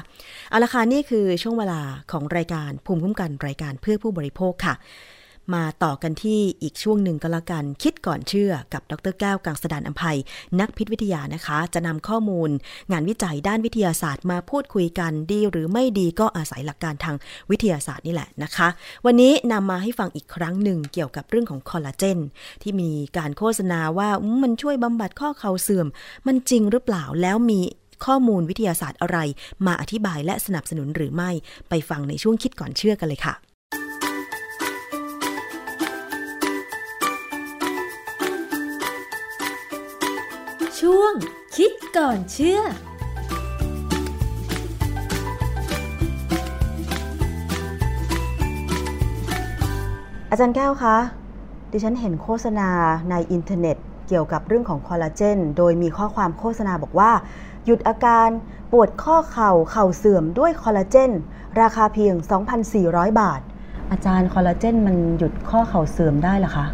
[0.49, 1.81] เอาละค่ะนี่คือช่วงเวลา
[2.13, 4.75] ของรายการภูมิคุ้มกันรายการเพื่อผู้บริโภคค่ะ
[5.55, 10.19] มาต่อกันที่อีกช่วงหนึ่งก็แล้วกัน คิดก่อนเชื่อกับดรแก้วกังสดานอภัย
[10.61, 12.51] นักพิษวิทยานะคะ จะนำข้อมูล
[12.93, 17.17] งานวิจัยด้านวิทยาศาสตร์มาพูดคุยกันดีหรือไม่ดีก็อาศัยหลักการทาง
[17.51, 18.69] วิทยาศาสตร์นี่แหละนะคะ
[19.07, 22.19] วันนี้นำมาให้ฟังอีกครั้งหนึ่งเกี่ยวกับเรื่องของคอลลาเจน
[22.63, 24.09] ที่มีการโฆษณาว่า
[24.43, 25.87] มันช่วยบำบัดข้อเข่าเสื่อม
[26.27, 27.61] มันจริงหรือเปล่าแล้วมี
[28.07, 29.19] ข้อมูลวิทยาศาสตร์อะไร
[29.67, 31.31] มาอธิบายและสนับสนุนหรือไม่
[31.69, 33.50] ไปฟังในช่วงคิดก่อนเชื่อกันเลยค่ะ
[40.93, 41.15] ช่วง
[41.57, 42.61] คิดก่อนเชื่อ
[50.31, 50.97] อาจารย์แก้วคะ
[51.73, 52.71] ดิฉันเห็นโฆษณา
[53.11, 53.77] ในอินเทอร์เน็ต
[54.09, 57.13] เกี่ยวกับเรื่องของคอลลาเจน โดยมีข้อความโฆษณาบอกว่า
[57.67, 58.29] หยุดอาการ
[58.73, 61.11] ปวดข้อเข่าเข่าเสื่อมด้วยคอลลาเจน
[61.61, 62.15] ราคาเพียง
[62.69, 63.41] 2,400 บาท
[63.91, 66.67] อาจารย์คอลลาเจนมันหยุดข้อเข่าเสื่อมได้หรอคะ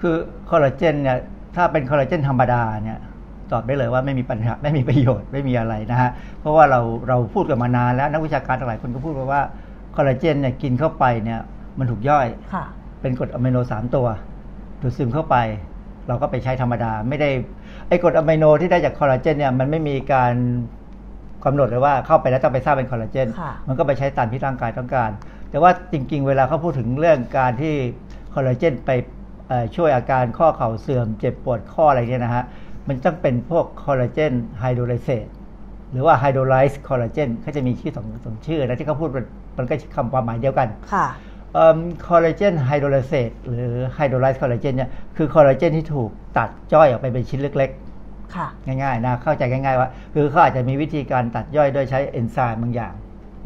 [0.00, 0.14] คือ
[0.50, 1.18] คอลลาเจนเนี่ย
[1.54, 3.00] ถ้าเป็นคอลลาเจนธรรมดาเนี่ย
[3.52, 9.42] ตอบได้เลยว่าไม่มีปัญหาไม่มีประโยชน์ไม่มีอะไรนะฮะเพราะว่าเราเราพูดกันมานานแล้วนักวิชาการหลายคนก็พูดว่า
[9.96, 11.40] คอลลาเจนเนี่ยกินเข้าไปเนี่ย
[11.78, 12.64] มันถูกย่อยค่ะ
[13.00, 14.06] เป็นกรดอะมิโนสามตัว
[14.80, 15.36] ดูดซึมเข้าไป
[16.08, 17.30] เราก็ไปใช้ธรรมดา ไม่ได้
[17.88, 20.34] ไอ้กรดอะมิโนที่ได้จากคอลลาเจนเนี่ยมันไม่มีการ
[21.44, 25.10] กำหนดเลยว่าเข้าไปแล้วต้องไปสร้างเป็นคอลลาเจนค่ะมันก็ไปใช้ตามที่ร่างกายต้องการ
[25.50, 27.74] แต่ว่าจริง ๆ เวลาเขาพูดถึงเรื่องการที่
[28.34, 28.90] คอลลาเจนไป
[29.48, 32.44] เอ่อช่วยอาการข้อเข่าเสื่อม เจ็บปวดข้ออะไรเนี่ยนะฮะ
[32.88, 35.26] มันต้องเป็นพวก collagen hydrolysate
[35.92, 39.24] หรือว่า hydrolyzed collagen เขาจะมีชื่อสองสองชื่อนะที่เขาพูดมัน
[39.58, 41.06] มันก็คำความหมายเดียวกันค่ะ
[42.06, 47.70] collagen hydrolysate หรือ hydrolyzed collagen เนี่ยคือคอลลาเจนที่ถูกตัดย่อยออกไปเป็นชิ้นเล็ก
[48.34, 52.94] ค่ะๆง่ายๆนะเข้าใจง่ายๆว่า คือเขาอาจจะมีวิธีการตัดย่อยโดยใช้เอนไซม์บางอย่าง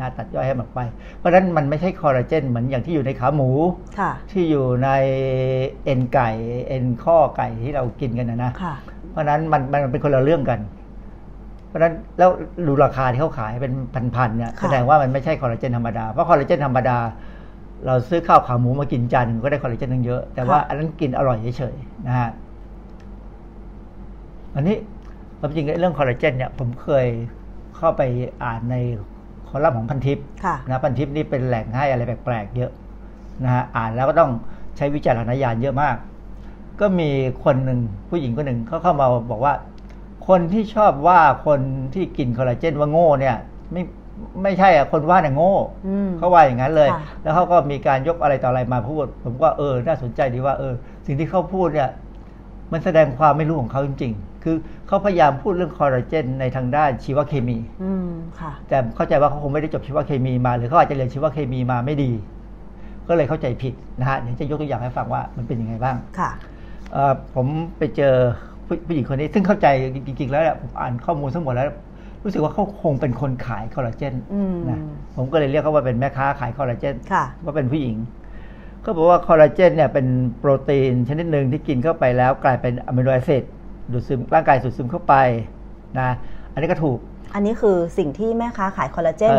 [0.01, 0.81] นะตัดย่อยให้มันออกไป
[1.19, 3.51] เพราะฉะนั้นมันไม่ใช่คอลลาเจนเหมือนอย่างที่อยู่ในขาหมู
[3.99, 4.91] ค่ะที่อยู่ใน
[5.85, 6.31] เอ็นไก่
[6.69, 8.75] เอ็นข้อไก่ที่เรากินกันนะนะค่ะ
[9.13, 10.61] เพราะฉะนั้นมันมันเป็นคนละเรื่องกัน
[11.69, 12.31] เพราะฉะนั้นแล้ว
[12.67, 13.73] ดูราคาที่เขาขายเป็น
[14.17, 16.99] พันๆเนี่ยค่ะแสดงว่ามันไม่ใช่คอลลาเจนธรรมดา เพราะคอลลาเจนธรรมดา
[17.87, 22.31] เราซื้อข้าวขาหมูมากินจานหนึ่งก็ได้คอลลาเจนตั้งเยอะ แต่ว่าอันนั้นกินอร่อยเฉยๆนะฮะ
[24.55, 24.77] อันนี้
[25.39, 27.07] ความจริงเรื่องคอลลาเจนเนี่ยผมเคย
[27.77, 28.03] เข้าไป
[28.45, 28.77] อ่านใน
[29.49, 32.73] คอลัมน์ของพันทิปค่ะนะพันทิปนี่เป็นแหล่งให้อะไรแปลกๆเยอะ
[33.45, 34.31] นะฮะอ่านแล้วก็ต้อง
[34.77, 35.97] ใช้วิจารณญาณเยอะมาก
[36.81, 37.11] ก็มี
[37.45, 39.55] คนหนึ่งผู้หญิงคนหนึ่งเขาเข้ามาบอกว่า
[40.29, 41.61] คนที่ชอบว่าคน
[41.95, 43.37] ที่กินคอลลาเจนว่าโง่เนี่ย
[43.73, 43.83] ไม่
[44.43, 45.55] ไม่ใช่อะคนว่าเนี่ยโง่
[45.87, 50.75] อืมเขาว่าอย่างนั้นเลยค่ะแล้วเขาก็มีการยกอะไรต่ออะไรมาพูด ผมก็เออน่าสนใจดีว่าเออ
[51.07, 51.91] สิ่งที่เขาพูดเนี่ย
[52.73, 54.57] มันแสดงความไม่รู้ของเขาจริง ๆ คือ
[54.87, 58.09] เขาพยายามพูดเรื่องคอลลาเจนในทางด้านชีวเคมีอืม
[58.41, 62.13] ค่ะแต่เข้าใจว่าเขาคงไม่ได้จบชีวเคมีมาหรือเขาอาจจะเรียนชีวเคมีมาไม่ดี
[63.09, 66.52] ก็เลยเข้าใจผิดนะฮะเดี๋ยวจะยกตัวอย่างให้ฟังว่ามันเป็นยังไงบ้างค่ะเอ่อ
[67.35, 67.47] ผม
[67.79, 68.15] ไปเจอ
[68.67, 69.67] ผู้ผู้หญิงคนนี้ซึ่งเข้าใจ
[70.07, 71.67] จริง ๆ แล้วเนี่ยผมอ่านข้อมูลทั้งหมดแล้ว
[72.25, 74.79] รู้สึกว่าเขาคงเป็นคนขายคอลลาเจนอืมนะ
[75.17, 77.97] ผมก็เลยเรียกเขาว่าเป็นแม่ค้าขายคอลลาเจนค่ะว่าเป็นผู้หญิง
[78.85, 80.07] ก็บอกว่าคอลลาเจนเนี่ยเป็น
[80.39, 83.43] โปรตีนชนิดหนึ่งที่กินเข้าไปแล้ว กลายเป็น amino acid
[83.93, 85.15] ดูดซึมร่างกายดูดซึมเข้าไป
[85.99, 86.09] นะ
[86.53, 86.99] อันนี้ก็ถูก
[87.35, 89.33] อันนี้คือสิ่งที่แม่ค้าขายคอลลาเจน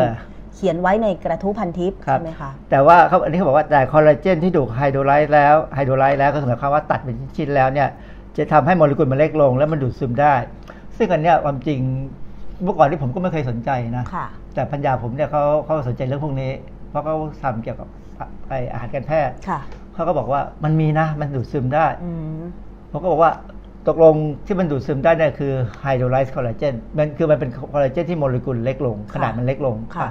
[0.54, 7.88] เออเขียนไว้ในกระทู้พันทิปครับใช่ไหมคะแต่ว่าเขาอันนี้เขาบอกว่าแต่คอลลาเจนที่ถูก hydrolyze แล้ว hydrolyze แล้วก็หมายความว่าตัดเป็นชิ้นๆแล้วเนี่ย
[8.36, 10.34] จะทำให้โมเลกุลมันเล็กลง แล้วมันดูดซึมได้
[10.96, 11.78] ซึ่งอันเนี้ยความจริง
[12.62, 16.50] เมื่อก่อนที่ผมก็ไม่เคยสนใจนะค่ะแต่ภรรยาผมเนี่ยเขาเขาสนใจเรื่องพวกนี้
[16.90, 17.88] เพราะเขาทำเกี่ยวกับ
[18.48, 19.60] ไอ้อาหารการแพทย์ค่ะ
[19.94, 22.42] เขาก็บอกว่ามันมีนะ มันดูดซึมได้อืม
[22.90, 23.32] ผมก็บอกว่า
[23.88, 24.14] ตกลง
[24.46, 25.52] ที่มันดูดซึมได้เนี่ยคือ
[25.82, 30.08] hydrolyze collagen มันคือมันเป็นคอลลาเจนที่โมเลกุลเล็กลง ขนาดมันเล็กลงค่ะ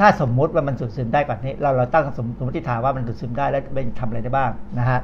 [0.00, 5.00] ถ้าสมมุติว่ามันดูดซึมได้กว่านี้ เราเราตั้งสมสมมติฐานว่ามันดูดซึมได้แล้วมันทำอะไรได้บ้างนะฮะ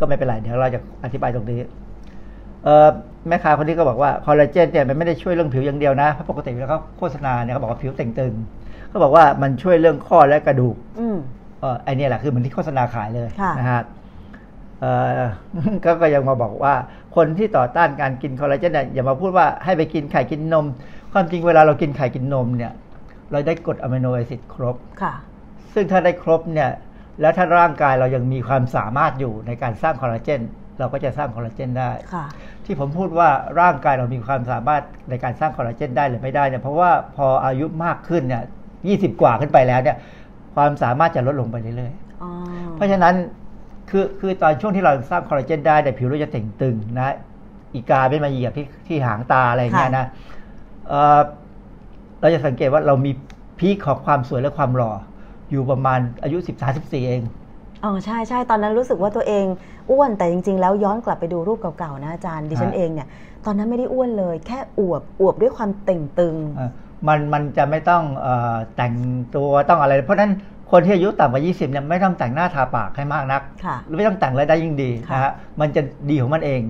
[0.00, 1.60] ก็ไม่เป็นไรเดี๋ยวเราจะอธิบายตรงนี้
[2.64, 2.88] เอ่อ
[3.28, 8.34] แม่ค้าคนนี้ก็บอกว่าคอลลาเจนเนี่ยมันไม่ได้ช่วยเรื่องผิวอย่างเดียวนะเพราะปกติแล้วเขาโฆษณาเนี่ยเขาบอกว่าผิวเต่งตึง
[8.88, 11.18] เขาบอกว่ามันช่วยเรื่องข้อและกระดูกอืม
[11.60, 13.82] เออไอ้เนี่ยแหละคือเหมือนที่โฆษณาขายเลยค่ะนะฮะ
[14.80, 14.86] เอ
[15.20, 15.22] อ
[15.84, 16.74] ก็ก็ยังมาบอกว่า
[17.16, 20.66] คนที่ต่อต้านการกินคอลลาเจนเนี่ยอย่ามาพูดว่าให้ไปกินไข่กินนม
[21.12, 22.72] ความจริงเวลาเรากินไข่กินนมเนี่ย
[23.32, 25.14] เราได้กรด amino acid ครบค่ะ
[25.74, 26.70] ซึ่งถ้าได้ครบเนี่ย
[27.20, 30.40] แล้วถ้าร่างกายเรายังมีความสามารถอยู่ในการสร้างคอลลาเจน
[30.78, 32.26] เราก็จะสร้างคอลลาเจนได้ค่ะ
[32.64, 33.28] ที่ผมพูดว่า
[33.60, 38.42] ร่างกายเรามีความสามารถในการสร้างคอลลาเจนได้หรือไม่ได้เนี่ยเพราะว่าพออายุมากขึ้นเนี่ย
[38.88, 39.96] ยี่สิบกว่าขึ้นไปแล้วเนี่ย
[40.54, 42.30] ความสามารถจะลดลงไปเรื่อยๆอ๋อ
[42.74, 43.14] เพราะฉะนั้น
[43.90, 47.14] คือคือตอนช่วงที่เราสร้างคอลลาเจนได้แต่ยผิวเราจะเต่งตึงนะ
[47.74, 50.06] อีกาไม่มาเหยียบที่ที่หางตาอะไรอย่างเงี้ยนะ
[52.26, 53.12] เอ่อเราจะสังเกตว่าเรามี
[53.58, 54.92] พีคของความสวยและความหล่อ
[55.50, 57.22] อยู่ประมาณอายุ13 14เอง
[57.84, 59.44] อ๋อใช่ใช่ตอนนั้นรู้สึกว่าตัวเอง
[59.90, 63.08] อ้วนแต่จริง ๆ แล้วย้อนกลับไปดูรูปเก่าๆนะอาจารย์ดิฉันฮะเองเนี่ย
[63.44, 66.70] ตอนนั้นไม่ได้อ้วนเลย แค่อวบอวบด้วยความเต่งตึงเอ่อ
[67.08, 68.94] มันมันจะไม่ต้องเออแต่ง
[69.34, 70.32] ตัวต้องอะไร เพราะฉะนั้น
[70.70, 76.60] คนที่อายุต่ำกว่า 20เนี่ยไม่ต้องแต่งหน้าทาปากให้มากนักค่ะหรือไม่ต้องแต่งอะไรได้ยิ่งดีค่ะนะฮะมันจะดีของมันเอง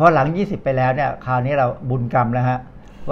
[0.00, 2.58] พอหลัง 20 ไปแล้วเนี่ยคราวนี้เราบุญกรรมแล้วฮะ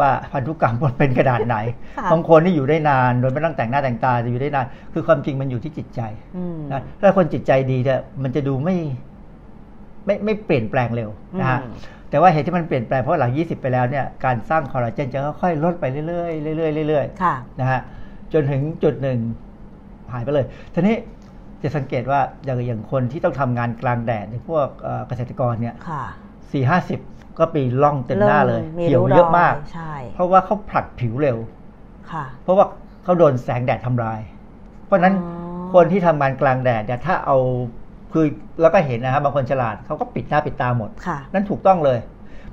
[0.00, 1.56] ว่าพันธุกรรมมันเป็นกระดาษไหน
[1.98, 6.00] ค่ะบางคนที่อยู่ได้นานโดยไม่ต้องแต่งหน้าแต่งตาจะอยู่ได้นาน คือความจริงมันอยู่ที่จิตใจ
[6.36, 8.76] อืมนะถ้าคนจิตใจดีเนี่ยมันจะดูไม่
[10.06, 11.72] ไม่ไม่เปลี่ยนแปลงเร็วนะฮะอืม
[12.10, 17.80] แต่ว่าเหตุที่มันเปลี่ยนแปลงเพราะหลัง 20 ไปแล้วเนี่ยการสร้างคอลลาเจนจะค่อยๆลดไปเรื่อยๆเรื่อยๆเรื่อยๆนะฮะ
[18.32, 19.18] จนถึงจุดหนึ่ง
[20.12, 20.96] หายไปเลยทีนี้
[21.62, 24.66] จะสังเกตว่าอย่างอย่างคนที่ต้องทำงานกลางแดดในพวก
[25.08, 25.74] เกษตรกรเนี่ย
[26.52, 27.00] สี่ห้าสิบ
[27.38, 29.54] ก็ปีล่องเต็มหน้าเลยเหี่ยวเยอะมาก
[30.14, 31.38] เพราะว่าเขาผลัดผิวเร็ว
[32.42, 32.66] เพราะว่า
[33.04, 34.20] เขาโดนแสงแดดทำลาย
[34.86, 35.14] เพราะนั้น
[35.74, 37.36] คนที่ทำงานกลางแดดเนี่ยถ้าเอา
[38.12, 38.26] คือ
[38.60, 40.90] แล้วก็เห็นนะครับบางคนฉลาดเขาก็ปิดหน้าปิดตาหมด
[41.34, 41.98] นั่นถูกต้องเลย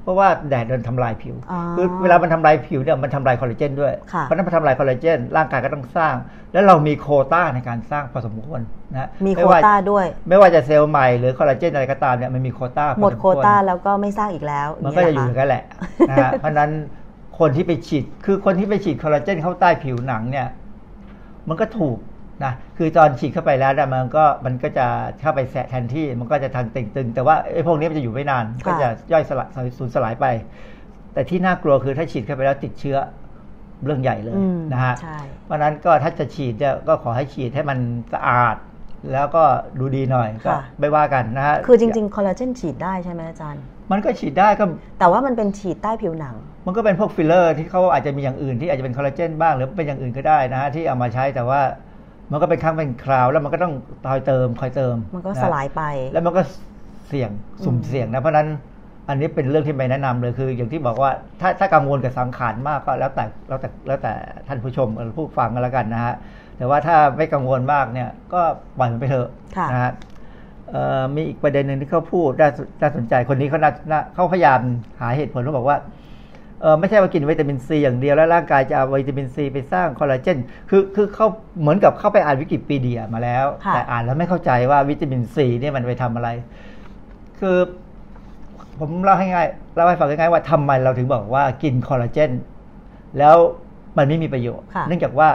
[0.04, 1.36] เพราะว่าแดดโดนทำลายผิว
[1.76, 3.94] คือเวลามันทำลายผิวเนี่ยมันทำลายคอลลาเจนด้วย
[4.24, 6.16] เพราะนั้นมันทำลายคอลลาเจนร่างกายก็ต้องสร้าง
[6.54, 8.62] แล้วเรามีโคต้าในการสร้างพอสมควร
[8.94, 15.64] นะมีโคต้าด้วย ไม่ว่าจะเซลล์ใหม่หรือคอลลาเจนอะไรก็ตามเนี่ยมันมีโคต้าหมดโคต้าแล้วก็ไม่สร้างอีกแล้ว มันก็จะอยู่กันแหละ
[16.10, 16.72] นะฮะเพราะนั้น
[17.40, 20.48] คนที่ไปฉีดคือคนที่ไปฉีดคอลลาเจนเข้าใต้ผิวหนังเนี่ย
[21.50, 21.98] มันก็ถูก
[22.44, 24.88] นะคือตอนฉีดเข้าไปแล้วเนี่ยมันก็มันก็จะ
[25.20, 30.26] เข้าไปแสะแทนที่มันก็จะทางตึงๆ แต่ว่าไอ้พวกนี้มันจะอยู่ไม่นาน ก็จะย่อยสลายสูญสลายไป
[31.14, 32.98] แต่ที่น่ากลัวคือถ้าฉีดเข้าไปแล้วติดเชื้อ
[33.86, 34.38] เรื่องใหญ่เลย
[34.74, 34.96] นะฮะ
[35.46, 37.80] เพราะนั้นก็ถ้าจะฉีดเนี่ยก็ขอให้ฉีดให้มัน
[38.14, 38.56] สะอาด
[39.12, 39.44] แล้วก็
[39.80, 44.66] ดูดีหน่อยก็ไม่ว่ากันนะฮะคือจริงๆคอลลาเจนฉีดได้ใช่ไหมอาจารย์ มันก็ฉีดได้ก็
[45.00, 51.62] แต่ว่ามันเป็นฉีดใต้ผิวหนัง มันก็เป็นพวกฟิลเลอร์ที่เขาอาจจะมีอย่างอื่นที่อาจจะเป็นคอลลาเจนบ้างหรือเป็นอย่างอื่นก็ได้นะฮะที่เอามาใช้แต่ว่า
[52.34, 53.74] มันก็เป็นครั้งเป็นคราวแล้วมันก็ต้อง
[54.10, 55.82] คอยเติมคอยเติม มันก็สลายไป
[56.14, 56.42] แล้วมันก็
[57.08, 57.32] เสี่ยง
[57.66, 58.48] สุ่มเสี่ยงนะเพราะนั้น
[59.10, 61.12] อันนี้เป็นเรื่องที่ไม่แนะนำเลยคือ อย่างที่บอกว่า
[61.42, 64.14] ถ้าถ้ากังวลกับสังขารมากก็แล้วแต่แล้วแต่แล้วแต่
[64.48, 66.14] ท่านผู้ชมหรือผู้ฟังกันแล้วกันนะฮะ
[66.58, 68.42] แต่ว่าถ้าไม่กังวลมากเนี่ยก็
[68.78, 69.30] ปล่อยมันไปเถอะ
[69.72, 69.92] นะฮะ
[71.16, 72.30] มีอีกประเด็นหนึ่งที่เขาพูด
[72.82, 73.60] น่าสนใจคนนี้เขา
[74.14, 74.60] เขาพยายาม
[75.02, 76.03] หาเหตุผลเขาบอกว่าเออ
[76.80, 80.38] ไม่ใช่ว่ากินวิตามินซีอย่างเดียวแล้วร่างกายจะเอาวิตามินซีไปสร้างคอลลาเจน
[80.70, 81.28] คือคือเขา
[81.60, 86.30] เหมือนกับเข้าไปอ่านวิกิพีเดียมาแล้ว แต่อ่านแล้วไม่เข้าใจว่าวิตามินซีเนี่ยมันไปทำอะไร
[87.40, 87.58] คือ
[88.80, 92.32] ผมเล่าให้ง่ายเล่าให้ฟังง่ายๆว่าทำไมเราถึงบอกว่ากินคอลลาเจน
[93.18, 93.36] แล้ว
[93.98, 95.30] มันไม่มีประโยชน์ เนื่องจากว่า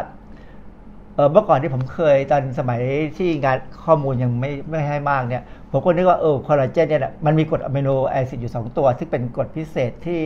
[1.32, 2.80] เมื่อก่อนที่ผมเคยตอนสมัย
[3.16, 10.22] ที่งานข้อมูลยังไม่ไม่ให้มากเนี่ยผมก็นึกว่าเออคอลลาเจนเนี่ยมันมีกรด amino acid อยู่ 2 ตัว ซึ่งเป็นกรดพิเศษที่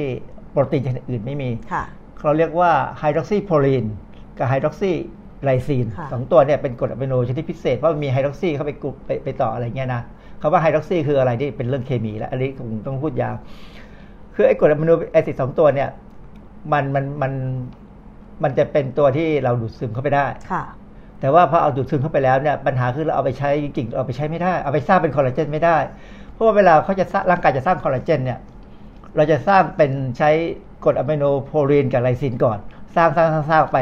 [0.53, 1.51] โปรตีนชนิดอื่นไม่มี
[2.25, 3.85] เราเรียกว่า hydroxyproline
[4.39, 10.03] กับ hydroxylysine สองตัวเนี่ยเป็นกรดอะมิโนชนิดพิเศษเพราะมีไฮดรอกซีเข้าไปกลุ่มไปไปต่ออะไรเงี้ยนะ
[10.41, 13.35] คำว่าไฮดรอกซีคืออะไรที่เป็นเรื่องเคมีแล้วอันนี้คงต้องพูดยาว
[14.35, 15.89] คือไอ้กรด amino acid สองตัวเนี่ย
[16.73, 17.33] มันมันมัน
[18.43, 20.63] มันจะเป็นตัวที่เราดูดซึมเข้าไปได้ค่ะ
[21.21, 25.77] แต่ว่าพอเอาดูดซึมเข้าไปแล้วเนี่ยปัญหาคือเราเอาไปใช้จริงๆเอาไปใช้ไม่ได้ เอาไปสร้างเป็นคอลลาเจนไม่ได้
[26.33, 28.39] เพราะว่าเวลาเขาจะร่างกายจะสร้างคอลลาเจนเนี่ย
[29.17, 30.31] เราจะสร้างเป็นใช้
[30.85, 32.59] กรดอะมิโน proline กับ lysine ก่อน
[32.97, 33.79] สร้างสร้างสร้างไป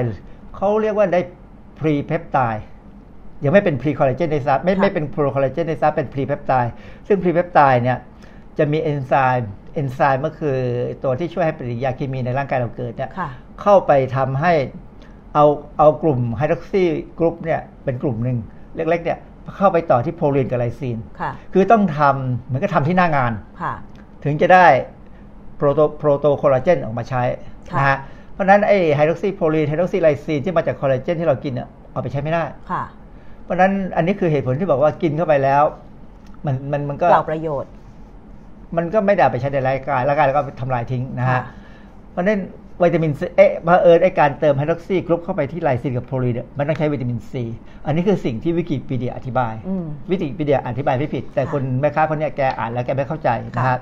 [0.57, 1.20] เขาเรียกว่าได้
[1.78, 2.64] พรีเพปไตด์
[3.45, 6.72] ยังไม่เป็นพรีคอลลาเจนในซับไม่ไม่เป็นโปรคอลลาเจนในซับเป็นพรีเพปไตด์
[7.07, 7.99] ซึ่งพรีเพปไตด์เนี่ย
[8.59, 10.57] จะมีเอนไซม์เอนไซม์ก็คือ
[11.03, 13.11] ตัวที่ช่วยให้ปฏิกิริยาเคมีในร่างกายเราเกิดเนี่ย
[13.62, 14.53] เข้าไปทำให้
[15.35, 15.47] เอา
[15.78, 16.83] เอากลุ่มไฮดรอกซี
[17.18, 18.39] กรุ๊ปเนี่ยเป็นกลุ่มหนึ่ง
[18.76, 19.18] เล็กๆเนี่ย
[19.57, 20.99] เข้าไปต่อที่โพลีนกับไลซีน
[21.53, 23.33] คือต้องทำเหมือนกับทำที่หน้างาน
[24.24, 24.66] ถึงจะได้
[25.61, 27.22] โปรโตโปรโตคอลลาเจนออกมาใช้
[27.76, 27.98] นะฮะ
[28.32, 32.82] เพราะนั้นไอ้ hydroxyproline hydroxylysine ที่มาจากคอลลาเจนที่เรากินเนี่ยเอาไปใช้ไม่ได้ค่ะ
[33.44, 35.62] เพราะนั้นอันนี้คือเหตุผลที่บอกว่ากินเข้าไปแล้ว
[36.46, 37.70] มันมันมันก็เปล่าประโยชน์
[38.76, 41.40] มันก็ไม่ได้ไปใช้ในร่างกายร่างกายแล้วก็ทำลายทิ้งนะฮะ
[42.12, 42.40] เพราะนั้น
[42.82, 47.44] วิตามินซีเอ๊ะเผอิญไอ้การเติม hydroxy group เข้าไปที่ lysine กับ proline เนี่ยมันต้องใช้วิตามินซี
[47.86, 49.54] อันนี้คือสิ่งที่วิกิพีเดียอธิบาย
[50.11, 53.80] วิกิพีเดียอธิบายไม่ผิด แต่คนแม่ค้าคนนี้แกอ่านแล้วแกไม่เข้าใจนะครับ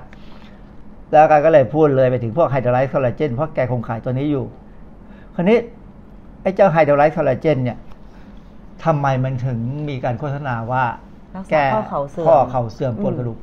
[1.11, 4.45] แล้วแกก็เลยพูดเลยไปถึงพวก hydrolyze collagen เพราะแกคงขายตัวนี้อยู่
[5.35, 5.57] คราวนี้
[6.41, 7.77] ไอ้เจ้า hydrolyze collagen เนี่ย
[8.85, 10.83] ทำไมมันถึงมีการโฆษณาว่า
[11.51, 13.37] แก้ข้อเข่าเสื่อมข้อเข่าเสื่อมปวดกระดูก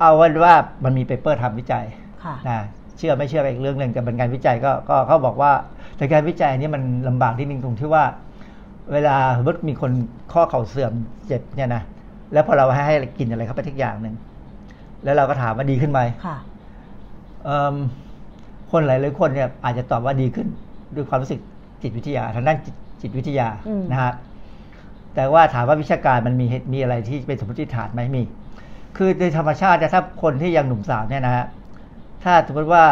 [0.00, 0.54] เอาวันว่า
[0.84, 1.84] มันมี paper ทำวิจัย
[2.48, 2.58] นะ
[2.96, 5.52] เชื่อไม่เชื่ออีกเรื่องหนึ่งแต่เป็นการวิจัยก็ก็เขาบอกว่า
[5.96, 8.04] แต่การวิจัยนี้มันลำบากที่นึงตรงที่ว่า
[8.92, 9.92] เวลาสมมติมีคน
[10.32, 10.92] ข้อเข่าเสื่อม
[11.26, 11.82] เจ็บเนี่ยนะ
[12.32, 14.14] แล้วพอเราให้ให้กินอะไรเข้าไปทุกอย่างหนึ่ง
[15.04, 16.36] แล้วเราก็ถามว่าดีขึ้นไหมค่ะ
[18.70, 20.48] คนหลายหลายคนเนี่ยอาจจะตอบว่าดีขึ้น
[20.94, 21.40] ด้วยความรู้สึก
[21.82, 22.58] จิตวิทยาทางด้าน
[23.00, 23.48] จิตวิทยา
[23.92, 24.12] นะฮะ
[25.14, 28.22] แต่ว่าถามว่าวิชาการมันมีมีอะไรที่เป็นสมมติฐานไหมมี
[28.96, 31.44] คือโดยธรรมชาติถ้าคนที่ยังหนุ่มสาวเนี่ยนะฮะ
[32.24, 32.84] ถ้าสมมติว่า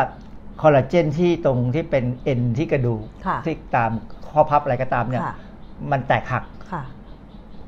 [0.63, 3.03] คอลลาเจนที่ตรงที่เป็นเอ็นที่กระดูก
[3.45, 3.91] ที่ตาม
[4.31, 5.23] ข้อพับอะไรก็ตามเนี่ย
[5.93, 6.45] มันแตกหัก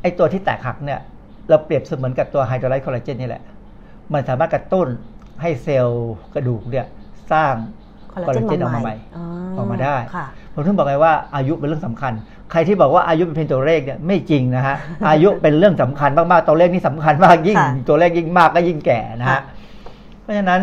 [0.02, 1.00] ไอตัวที่แตกหักเนี่ย
[1.48, 3.42] เราเปรียบเสมือนกับตัวไฮโดรไลท์คอลลาเจนนี่แหละ
[4.12, 4.88] มันสามารถกระตุ้น
[5.42, 6.86] ให้เซลล์กระดูกเนี่ย
[7.32, 7.54] สร้าง
[8.12, 8.96] คอลลาเจนออกมาใหม่
[9.56, 9.96] ออกมาได้
[10.54, 12.12] ผมถึงบอกไงว่าอายุเป็นเรื่องสำคัญ
[12.50, 14.76] ใครที่บอกว่าอายุเป็นเพียงตัวเลขเนี่ยไม่จริงนะฮะ
[15.08, 17.58] อายุเป็นเรื่องสำคัญมากๆ ตัวเลขนี่สำคัญมากยิ่ง
[17.88, 19.40] ตัวเลขยิ่งมากก็ยิ่งแก่นะฮะ
[20.30, 20.62] ราะฉะนั้น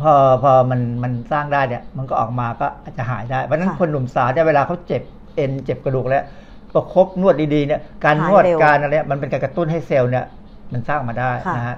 [0.00, 0.12] พอ
[0.42, 5.02] พอมันมันสร้างได้เนี่ย มันก็ออกมาก็อาจจะหายได้ เพราะฉะนั้นคนหนุ่มสาวเนี่ยเวลาเขาเจ็บ
[5.36, 6.24] เอ็นเจ็บกระดูกแล้ว
[6.74, 10.24] ประคบนวดดีๆเนี่ย การนวดการอะไรมันเป็นการกระตุ้นให้เซลล์เนี่ย
[10.72, 11.76] มันสร้างมาได้นะฮะ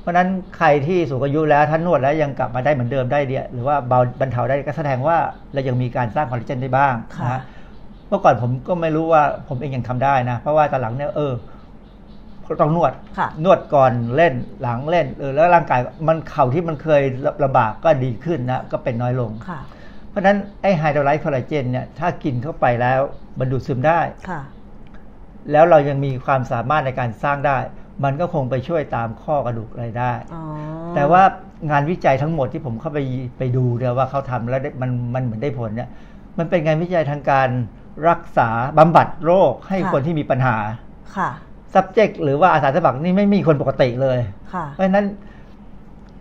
[0.00, 5.16] เพราะฉะนั้นใครที่สูงอายุแล้วท่านนวดแล้วยังกลับมาได้เหมือนเดิมได้เดียหรือว่าเบาบรรเทาได้ก็แสดงว่า
[5.52, 7.42] เรายังมีการสร้างคอลลาเจนได้บ้างนะฮะ
[8.08, 11.34] เมื่อก่อนผมก็ไม่รู้ว่าผมเองยังทำได้นะ เพราะว่าตอนหลังเนี่ยเออ
[12.60, 12.92] ต้องนวด
[13.44, 17.02] นวดก่อนเล่นหลังเล่นเออแล้วร่างกายมันเข่าที่มันเคย
[17.44, 19.30] ลำบากก็ดีขึ้นนะก็เป็นน้อยลง
[20.08, 23.00] เพราะฉะนั้นไอ้ไฮโดรไลท์คอลลาเจนเนี่ยถ้ากินเข้าไปแล้ว
[23.38, 24.00] มันดูดซึมได้
[25.52, 27.58] แล้วเรายังมีความสามารถในการสร้างได้
[28.04, 30.12] มันก็คงไปช่วยตามข้อกระดูกอะไรได้
[30.94, 31.22] แต่ว่า
[31.70, 32.98] งานวิจัยทั้งหมดที่ผมเข้าไป
[33.38, 35.88] ไปดูเนี่ยว่าเขาทำแล้วมันมันเหมือนได้ผลเนี่ย
[36.38, 37.48] มันเป็นงานวิจัยทางการ
[38.08, 40.56] รักษาบำบัดโรคให้คนที่มีปัญหา
[41.16, 41.30] ค่ะ
[41.74, 44.18] subject หรือว่าอาสาสมัครนี่ไม่มีคนปกติเลย
[44.70, 45.06] เพราะฉะนั้น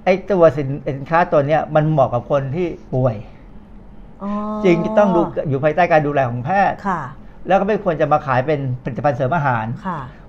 [0.05, 0.63] ไอ้ตัวสิ
[0.97, 3.15] นค้าตัวเนี้ยมันเหมาะกับคนที่ป่วย
[4.63, 6.77] จริงต้องดูอยู่ภายใต้การดูแลของแพทย์
[7.47, 9.65] แล้วก็ไม่ควรจะมาขายเป็นผลิตภัณฑ์เสริมอาหาร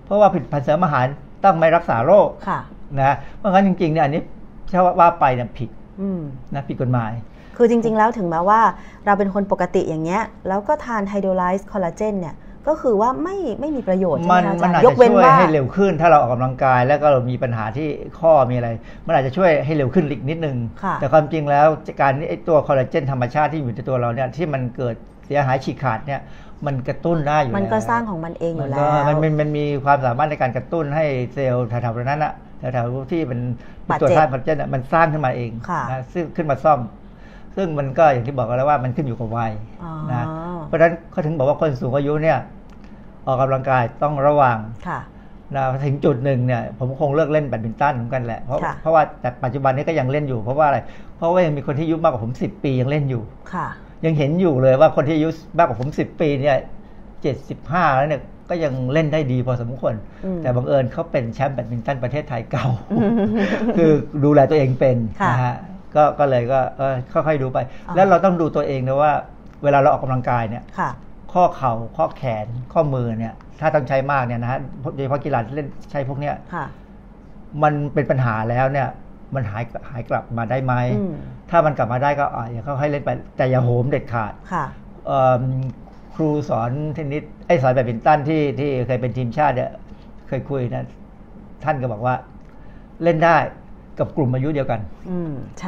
[0.05, 1.07] เพราะว่าผลิตภัณฑ์เสริมอาหาร
[1.45, 2.29] ต้องไม่รักษาโรค
[3.01, 4.23] นะเพราะงั้นจริงๆเนี่ยอันนี้
[4.73, 5.71] ถ้าว่าไปเนี่ยผิด
[6.55, 7.13] นะผิดกฎหมาย
[7.57, 8.61] คือจริง ๆ แล้วถึงแม้ว่า
[9.07, 12.37] เราเป็นคนปกติอย่างเงี้ย แล้วก็ทานไฮโดรไลซ์คอลลาเจนเนี่ย
[12.69, 17.89] ก็คือว่าไม่ไม่มีประโยชน์ใช่ไหมอาจารย์ยกเว้นว่าให้เร็วขึ้น ถ้าเราออกกำลังกายแล้วก็เรามีปัญหาที่
[18.21, 18.69] ข้อมีอะไร
[19.07, 20.57] มันอาจจะช่วยให้เร็วขึ้นอีกนิดนึง
[21.01, 21.67] แต่ความจริงแล้ว
[22.01, 24.95] การไอตัวคอลลาเจนธรรมชาติที่อยู่ในตัวเราเนี่ยที่มันเกิด
[25.27, 26.21] เสียหายฉีกขาดเนี่ย
[26.67, 31.05] มันกระตุ้นได้อยู่มันก็สร้างของมันเองอยู่แล้วมันมันมันมีความสามารถในการกระตุ้นให้
[31.35, 32.33] เซลล์แถวๆนั้นอะ
[32.73, 33.41] แถวๆที่เป็น
[34.01, 35.51] ตัวสร้างคอลลาเจนมันสร้างขึ้นมาเอง
[35.91, 36.81] นะซึ่งขึ้นมาซ่อม
[37.57, 39.53] ซึ่งมันก็อย่างที่บอกแล้วว่ามันขึ้นอยู่กับวัย
[40.13, 40.25] นะ
[40.67, 42.39] เพราะฉะนั้นเขาถึงบอกว่าคนสูงอายุเนี่ย
[43.27, 44.59] ออกกำลังกายต้องระวัง
[45.55, 50.79] นะถึงจุดหนึ่งเนี่ยผมคงเลิกเล่นแบดมินตันเหมือนกันแหละเพราะเพราะว่าแต่ปัจจุบันนี้ก็ยังเล่นอยู่เพราะว่าอะไร
[51.17, 53.23] เพราะว่ายังมีคนที่อายุมากกว่าผมสิบปียังเล่นอยู่
[53.55, 53.69] ค่ะ
[54.05, 55.29] ยังเห็นอยู่เลยว่าคนที่อายุ
[55.59, 56.57] มากกว่าผมสิบปีเนี่ย
[57.23, 59.95] เจ็ดสิบห้าแล้วเนี่ยก็ยังเล่นได้ดีพอสมควร
[60.43, 62.67] แต่บังเอิญเขาเป็นแชมป์แบดมินตันประเทศไทยเก่า
[63.77, 63.91] คือ
[64.25, 64.97] ดูแลตัวเองเป็น
[65.31, 65.57] นะฮะ
[65.97, 66.61] ก็ก็เลยก็
[67.13, 67.59] ค่อยๆดูไป
[67.95, 69.13] แล้วเราต้องดูตัวเองนะว่า
[69.63, 70.65] เวลาเราออกกำลังกายเนี่ย
[71.33, 74.59] ข้อเข่าข้อแขนข้อมือเนี่ย ถ้าต้องใช้มากเนี่ยนะฮะ
[74.95, 76.35] โดยเฉพาะกีฬาที่เล่นใช้พวกเนี้ย
[77.63, 78.89] มันเป็นปัญหาแล้วเนี่ย
[79.35, 80.75] มันหายหายกลับมาได้ไหม
[81.51, 84.33] ถ้ามันกลับมาได้ก็อย่าเขาให้เล่นไป แต่อย่าโหมเด็ดขาด
[86.15, 89.71] ครูสอนเทนนิสไอ้สอนแบบบินตันที่ที่เคยเป็นทีมชาติเนี่ย
[90.29, 90.85] เคยคุยนะ
[91.65, 92.15] ท่านก็บอกว่า
[93.03, 93.37] เล่นได้
[93.99, 94.81] กับกลุ่มอายุเดียวกัน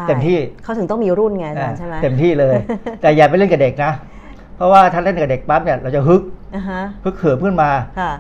[0.08, 2.54] เต็มที่เขาถึงต้องมีรุ่นไงอาจารย์ใช่ไหมเต็มที่เลย
[3.00, 3.92] แต่อย่าไปเล่นกับเด็กนะ
[4.56, 6.22] เพราะว่าถ้าเล่นกับเด็กปั๊บเนี่ยเราจะฮึก
[7.04, 7.70] ฮึกเขิมขึ้นมา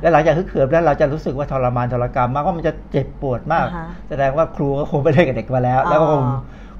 [0.00, 3.66] แล้วหลังจากฮึกเขิมแล้วเราจะรู้สึกว่าทรมานทรกรรมมากว่ามันจะเจ็บปวดมาก
[4.08, 6.24] แสดงว่าครูก็คงไปเล่นกับเด็กมาแล้ว แล้วก็คง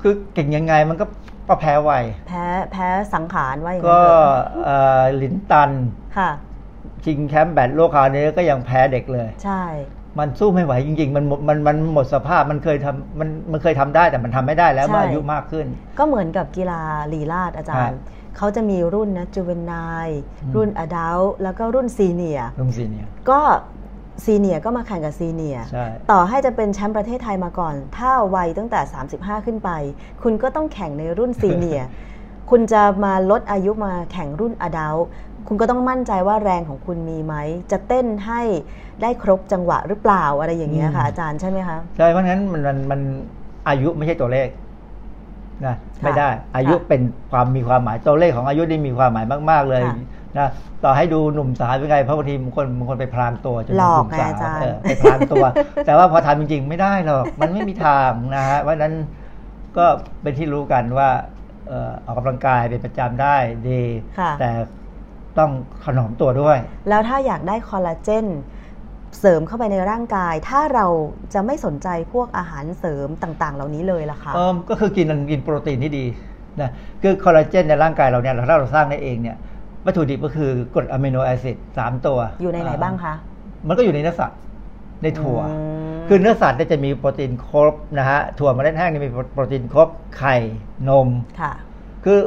[0.03, 1.05] คือเก่งยังไงมันก็
[1.49, 1.93] ก็แพ้ไว
[2.29, 4.01] แพ้แพ้สังขารว่าอย่างก็
[5.23, 5.71] ลินตัน
[6.19, 6.31] ค่ะ
[7.05, 9.63] ชิงแชมป์แบดโลกคราวนี้ก็ยังแพ้เด็กเลย ใช่
[10.19, 15.67] มันสู้ไม่ไหวจริง ๆ มันมันมันหมดสภาพมันเคยทำมันมันเคยทำได้แต่มันทำไม่ได้แล้วเมื่ออายุมากขึ้น
[15.99, 16.83] ก็เหมือนกับกีฬา
[17.13, 17.99] ลีลาดอาจารย์
[18.37, 20.09] เขาจะมีรุ่นนะจูเวนนาย
[20.55, 23.41] รุ่นอดัลแล้วก็รุ่นซีเนียรุ่นซีเนียก็
[24.25, 25.59] ซีเนียก็มาแข่งกับซีเนีย
[26.11, 28.81] ต่อให้จะเป็นแชมป์ประเทศไทยมาก่อน ถ้าวัยตั้งแต่
[29.15, 29.71] 35 ขึ้นไป
[30.23, 31.83] คุณก็ต้องแข่งในรุ่นซีเนีย
[32.51, 34.97] คุณจะมาลดอายุมาแข่งรุ่นอดัล
[35.49, 37.35] คุณก็ต้องมั่นใจว่าแรงของคุณมีไหม
[37.71, 38.43] จะเต้นให้
[39.03, 43.01] ได้ครบจังหวะหรือเปล่าอะไรอย่างเงี้ยค่ะอาจารย์ใช่ไหมคะ ใช่ เพราะงั้นมันมัน
[43.69, 44.49] อายุไม่ใช่ตัวเลข
[45.67, 47.01] นะไม่ได้อายุเป็น
[47.31, 49.83] ความมีความหมายตัวเลขของอายุนี่มีความหมายมาก ๆ เลย
[50.39, 50.49] นะ
[50.85, 54.31] ต่อให้ดูหนุ่มสาวเป็นไงเพราะบางทีบางคนบางคนไปพรางตัวจนหนุ่มสาว
[54.83, 55.45] ไปพรางตัว
[55.87, 58.95] แต่ว่าพอทำจริง ๆ ไม่ได้หรอกมันไม่มีทางนะฮะเพราะนั้น
[59.77, 59.87] ก็
[60.23, 61.09] เป็นที่รู้กันว่า
[62.05, 63.37] ออกกำลังกายเป็นประจำได้
[63.71, 63.83] ดี
[64.41, 64.51] แต่
[65.39, 65.51] ต้อง
[65.87, 66.59] ขนมตัวด้วย
[66.89, 68.27] แล้วถ้าอยากได้คอลลาเจน
[69.21, 70.87] เสริมเข้าไปในร่างกาย ถ้าเรา
[71.35, 76.05] จะไม่สนใจพวกอาหารเสริมต่าง ๆ เหล่านี้เลยล่ะคะเออก็คือกินกินโปรตีนที่ดี
[76.61, 76.71] นะ
[77.03, 79.37] คือคอลลาเจนในร่างกายเราเนี่ยถ้าเราสร้างได้เองเนี่ย
[79.87, 83.15] วัตถุดิบก็คือกรด amino acid สามตัว อยู่ในไหนบ้างคะ
[83.69, 84.39] มันก็อยู่ในเนื้อสัตว์
[85.03, 85.41] ในถั่ว
[86.09, 90.37] คือเนื้อสัตว์จะมีโปรตีนครบนะฮะถั่วเมล็ดแห้งมีโปรตีนครบไข่
[90.89, 91.09] นม
[91.41, 91.53] ค่ะ
[92.05, 92.19] คือ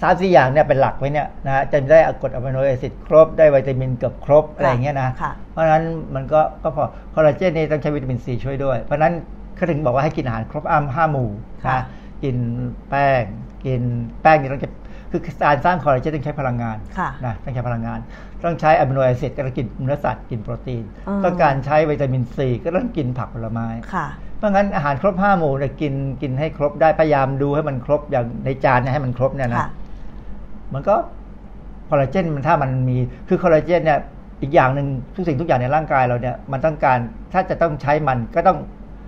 [0.00, 5.10] สามสี่อย่างเนี่ยเป็นหลักไว้เนี่ยนะฮะจะได้กรด amino acid ครบได้วิตามินเกือบครบอะไรอย่างเงี้ยนะ
[5.52, 5.84] เพราะฉะนั้น
[6.14, 6.84] มันก็ก็พอ
[7.14, 9.12] คอลลาเจนนี่ต้องใช้วิตามินซีช่วยด้วย เพราะฉะนั้น
[9.56, 11.30] เขาถึงบอกว่าให้กินอาหารครบอ้ำห้าหมู่
[11.64, 11.82] นะ
[12.22, 12.36] กิน
[12.88, 13.22] แป้ง
[13.66, 13.82] กิน
[14.22, 14.62] แป้งนี่ต้อง
[15.10, 16.76] คือการสร้างคอลลาเจนต้องใช้พลังงาน
[17.24, 17.98] นะต้องใช้พลังงาน
[18.44, 20.84] ต้องใช้ amino acid ก็ต้องกินเนื้อสัตว์กินโปรตีน
[21.24, 23.66] ต้องการใช้วิตามินซีก็ต้องกินผักผลไม้
[24.38, 29.66] เพราะงั้นอาหารครบห้าหมู่เนี่ยกินกินให้ครบได้พยายามดูให้มันครบอย่างในจานเนี่ยให้มันครบเนี่ยนะ
[30.74, 30.94] มันก็
[31.88, 32.96] คอลลาเจนมันถ้ามันมี
[33.28, 33.98] คือคอลลาเจนเนี่ย
[34.42, 36.98] อีกอย่างหนึ่งทุกสิ่งทุกอย่างในร่างกายเราเนี่ยมันต้องการ
[37.32, 38.58] ถ้าจะต้องใช้มันก็ต้อง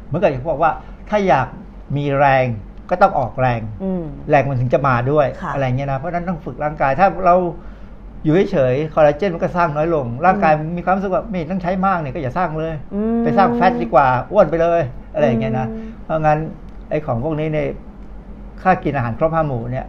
[0.06, 0.72] เหมือนกับที่บอกว่า
[1.10, 1.48] ถ้าอยาก
[1.96, 2.46] มีแรง
[2.90, 3.60] ก็ต้องออกแรง
[4.30, 7.34] แรงมันถึงจะมาด้วยอะไรเงี้ยนะเพราะนั้นต้องฝึกร่างกาย ถ้าเรา
[8.24, 12.74] อยู่เฉยๆคอลลาเจนมันก็สร้างน้อยลง ร่างกายมีความรู้สึกว่าไม่ต้องใช้มากเนี่ยก็อย่าสร้างเลย
[13.22, 14.80] ไปสร้างแฟตดีกว่าอ้วนไปเลย
[15.14, 15.66] อะไรอย่างเงี้ยนะ
[16.04, 16.38] เพราะงั้น
[16.90, 17.68] ไอ้ของพวกนี้เนี่ย
[18.62, 19.86] ค่ากินอาหารครบห้าหมู่เนี่ย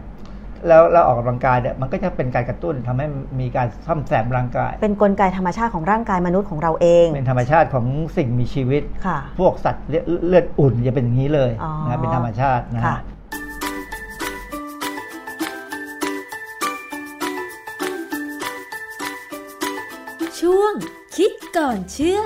[0.68, 3.06] แล้วเราออกกำลังกายเนี่ยมันก็จะเป็นการกระตุ้นทำให้
[3.40, 7.86] มีการซ่อมแซมร่างกาย เป็นกลไกธรรมชาติของร่างกายมนุษย์ของเราเอง เป็นธรรมชาติของ
[8.16, 8.82] สิ่งมีชีวิต
[9.38, 9.86] พวกสัตว์
[10.26, 11.50] เลือดอุ่นจะเป็นอย่างนี้เลย
[11.88, 12.82] นะเป็นธรรมชาตินะ
[20.40, 20.72] ช่วง
[21.16, 22.20] คิดก่อนเชื่อ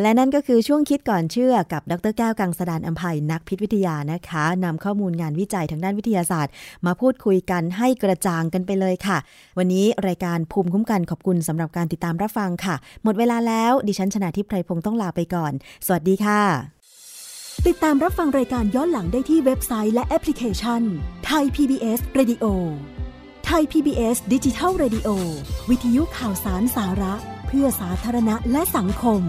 [0.00, 6.52] และนั่นก็คือช่วงคิดก่อนเชื่อกับดรแก้วกังสดานอัมภัยนักพิษวิทยานะคะนำข้อมูลงานวิจัยทางด้านวิทยาศาสตร์
[6.86, 9.18] มาพูดคุยกันให้กระจ่างกันไปเลยค่ะ
[9.58, 12.74] วันนี้รายการภูมิคุ้มกันขอบคุณสำหรับการติดตามรับฟังค่ะ
[13.04, 15.52] หมดเวลาแล้วดิฉันชนะทิพไพรพงศ์ต้องลาไปก่อน
[15.86, 16.42] สวัสดีค่ะ
[17.66, 20.82] ติดตามรับฟังรายการย้อนหลังได้ที่เว็บไซต์และแอปพลิเคชัน
[21.26, 22.44] ไทย PBS Radio
[23.46, 25.08] ไทย PBS ดิจิทัล Radio
[25.70, 27.14] วิทยุข่าวสารสาระ
[27.52, 29.22] พื่อสาธารณะและสังคม